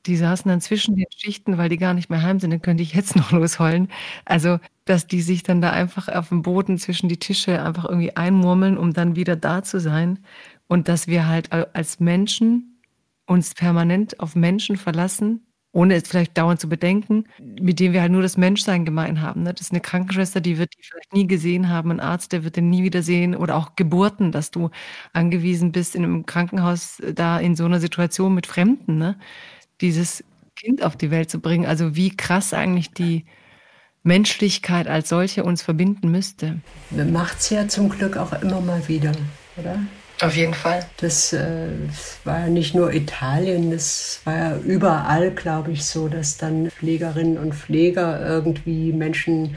[0.06, 2.84] Die saßen dann zwischen den Schichten, weil die gar nicht mehr heim sind, dann könnte
[2.84, 3.90] ich jetzt noch losheulen.
[4.26, 8.16] Also, dass die sich dann da einfach auf dem Boden zwischen die Tische einfach irgendwie
[8.16, 10.20] einmurmeln, um dann wieder da zu sein.
[10.68, 12.80] Und dass wir halt als Menschen
[13.28, 15.46] uns permanent auf Menschen verlassen,
[15.76, 19.44] ohne es vielleicht dauernd zu bedenken, mit dem wir halt nur das Menschsein gemein haben.
[19.44, 19.54] Ne?
[19.54, 22.56] Das ist eine Krankenschwester, die wird die vielleicht nie gesehen haben, ein Arzt, der wird
[22.56, 24.70] den nie wieder sehen oder auch Geburten, dass du
[25.12, 29.20] angewiesen bist, in einem Krankenhaus äh, da in so einer Situation mit Fremden, ne?
[29.82, 30.24] dieses
[30.56, 31.66] Kind auf die Welt zu bringen.
[31.66, 33.26] Also wie krass eigentlich die
[34.02, 36.62] Menschlichkeit als solche uns verbinden müsste.
[36.92, 39.12] Macht es ja zum Glück auch immer mal wieder,
[39.58, 39.80] oder?
[40.22, 40.86] Auf jeden Fall.
[40.98, 41.68] Das, äh,
[42.24, 47.38] war ja nicht nur Italien, das war ja überall, glaube ich, so, dass dann Pflegerinnen
[47.38, 49.56] und Pfleger irgendwie Menschen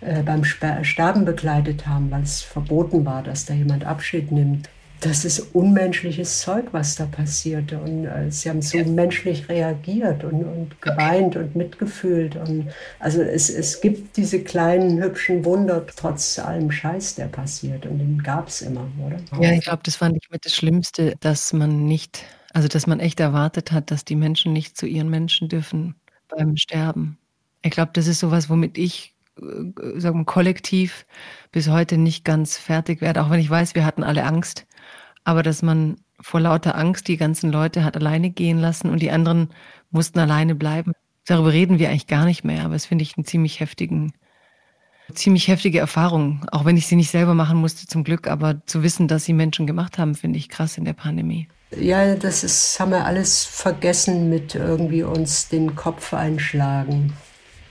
[0.00, 4.68] äh, beim Sterben begleitet haben, weil es verboten war, dass da jemand Abschied nimmt
[5.00, 7.78] das ist unmenschliches Zeug, was da passierte.
[7.78, 8.84] Und äh, sie haben so ja.
[8.84, 12.36] menschlich reagiert und, und geweint und mitgefühlt.
[12.36, 17.86] Und also es, es gibt diese kleinen hübschen Wunder trotz allem Scheiß, der passiert.
[17.86, 19.16] Und den gab es immer, oder?
[19.40, 22.22] Ja, ich glaube, das fand ich mit das Schlimmste, dass man nicht,
[22.52, 25.94] also dass man echt erwartet hat, dass die Menschen nicht zu ihren Menschen dürfen
[26.28, 27.16] beim Sterben.
[27.62, 31.06] Ich glaube, das ist sowas, womit ich äh, sagen wir, kollektiv
[31.52, 34.66] bis heute nicht ganz fertig werde, auch wenn ich weiß, wir hatten alle Angst
[35.30, 39.12] aber dass man vor lauter Angst die ganzen Leute hat alleine gehen lassen und die
[39.12, 39.48] anderen
[39.90, 40.92] mussten alleine bleiben.
[41.24, 44.12] Darüber reden wir eigentlich gar nicht mehr, aber es finde ich einen ziemlich heftigen,
[45.14, 48.82] ziemlich heftige Erfahrung, auch wenn ich sie nicht selber machen musste zum Glück, aber zu
[48.82, 51.48] wissen, dass sie Menschen gemacht haben, finde ich krass in der Pandemie.
[51.78, 57.12] Ja, das ist, haben wir alles vergessen mit irgendwie uns den Kopf einschlagen,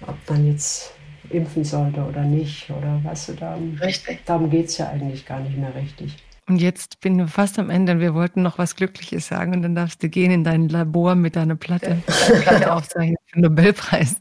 [0.07, 0.93] ob man jetzt
[1.29, 3.57] impfen sollte oder nicht oder was du da.
[3.81, 4.25] Richtig.
[4.25, 6.15] Darum geht es ja eigentlich gar nicht mehr richtig.
[6.49, 9.61] Und jetzt bin ich fast am Ende und wir wollten noch was Glückliches sagen und
[9.61, 13.43] dann darfst du gehen in dein Labor mit deiner Platte, deine Platte aufzeichnen für den
[13.43, 14.15] Nobelpreis.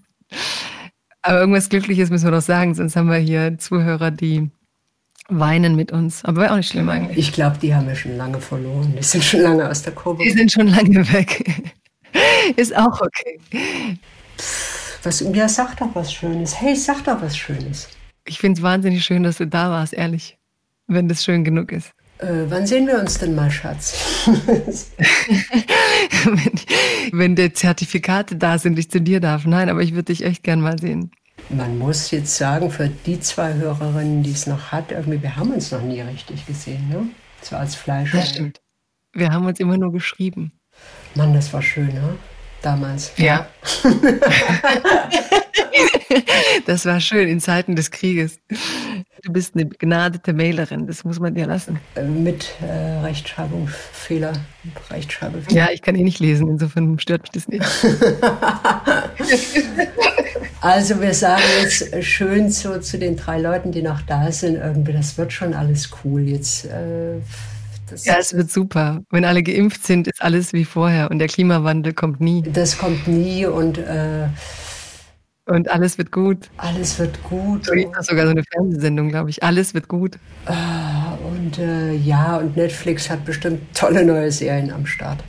[1.23, 4.51] Aber irgendwas Glückliches müssen wir doch sagen, sonst haben wir hier Zuhörer, die
[5.31, 6.23] weinen mit uns.
[6.27, 7.17] Aber wäre auch nicht schlimm eigentlich.
[7.17, 8.95] Ich glaube, die haben wir schon lange verloren.
[8.99, 10.23] Die sind schon lange aus der Kurve.
[10.23, 11.63] Die sind schon lange weg.
[12.57, 13.41] Ist auch okay.
[15.03, 16.61] Was, ja, sag doch was Schönes.
[16.61, 17.89] Hey, sag doch was Schönes.
[18.27, 20.37] Ich finde es wahnsinnig schön, dass du da warst, ehrlich.
[20.87, 21.93] Wenn das schön genug ist.
[22.19, 24.27] Äh, wann sehen wir uns denn mal, Schatz?
[26.25, 26.61] wenn,
[27.13, 29.47] wenn die Zertifikate da sind, ich zu dir darf.
[29.47, 31.13] Nein, aber ich würde dich echt gern mal sehen.
[31.49, 35.53] Man muss jetzt sagen, für die zwei Hörerinnen, die es noch hat, irgendwie, wir haben
[35.53, 37.09] uns noch nie richtig gesehen, ne?
[37.43, 38.11] So als Fleisch.
[38.13, 38.61] Das stimmt.
[39.13, 40.53] Wir haben uns immer nur geschrieben.
[41.15, 42.17] Mann, das war schön, ne?
[42.63, 43.13] Damals.
[43.17, 43.49] Ja.
[46.67, 48.41] das war schön in Zeiten des Krieges.
[49.23, 51.81] Du bist eine begnadete Mailerin, das muss man dir lassen.
[51.97, 54.33] Äh, mit äh, Rechtschreibungsfehler.
[54.91, 55.51] Rechtschreibfehler.
[55.51, 57.65] Ja, ich kann eh nicht lesen, insofern stört mich das nicht.
[60.61, 64.93] also wir sagen jetzt schön so zu den drei Leuten, die noch da sind, irgendwie,
[64.93, 66.23] das wird schon alles cool.
[66.23, 67.17] Jetzt äh,
[68.05, 69.03] ja, es wird super.
[69.11, 72.43] Wenn alle geimpft sind, ist alles wie vorher und der Klimawandel kommt nie.
[72.43, 74.27] Das kommt nie und äh,
[75.49, 76.51] und alles wird gut.
[76.59, 77.65] Alles wird gut.
[77.65, 79.43] So ist das sogar so eine Fernsehsendung, glaube ich.
[79.43, 80.19] Alles wird gut.
[80.47, 85.25] Ah, und äh, ja, und Netflix hat bestimmt tolle neue Serien am Start.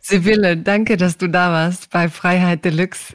[0.00, 3.14] Sibylle, danke, dass du da warst bei Freiheit Deluxe.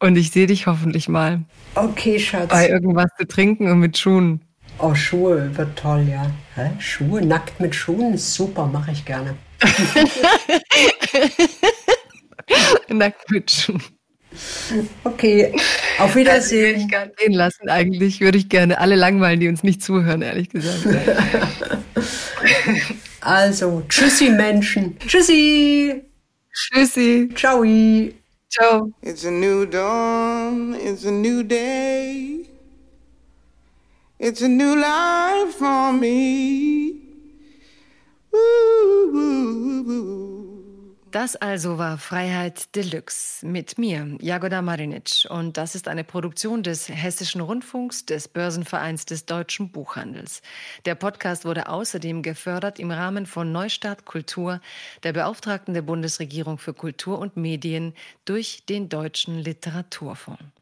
[0.00, 1.42] Und ich sehe dich hoffentlich mal.
[1.74, 2.48] Okay, Schatz.
[2.48, 4.40] Bei irgendwas zu trinken und mit Schuhen.
[4.78, 6.26] Oh, Schuhe wird toll, ja.
[6.54, 6.70] Hä?
[6.78, 9.34] Schuhe, nackt mit Schuhen, ist super, mache ich gerne.
[12.88, 13.82] nackt mit Schuhen.
[15.04, 15.54] Okay,
[15.98, 16.74] auf Wiedersehen.
[16.74, 17.68] Also, würde ich gerne gehen lassen.
[17.68, 20.86] Eigentlich würde ich gerne alle langweilen, die uns nicht zuhören, ehrlich gesagt.
[23.20, 24.98] also, tschüssi Menschen.
[24.98, 26.02] Tschüssi.
[26.52, 27.28] Tschüssi.
[27.34, 27.64] Ciao.
[28.50, 28.92] Ciao.
[29.02, 32.48] It's a new dawn, it's a new day.
[34.18, 36.90] It's a new life for me.
[38.34, 40.29] Ooh, ooh, ooh,
[41.10, 45.26] das also war Freiheit Deluxe mit mir, Jagoda Marinic.
[45.28, 50.42] Und das ist eine Produktion des Hessischen Rundfunks, des Börsenvereins des deutschen Buchhandels.
[50.84, 54.60] Der Podcast wurde außerdem gefördert im Rahmen von Neustart Kultur,
[55.02, 60.52] der Beauftragten der Bundesregierung für Kultur und Medien, durch den Deutschen Literaturfonds.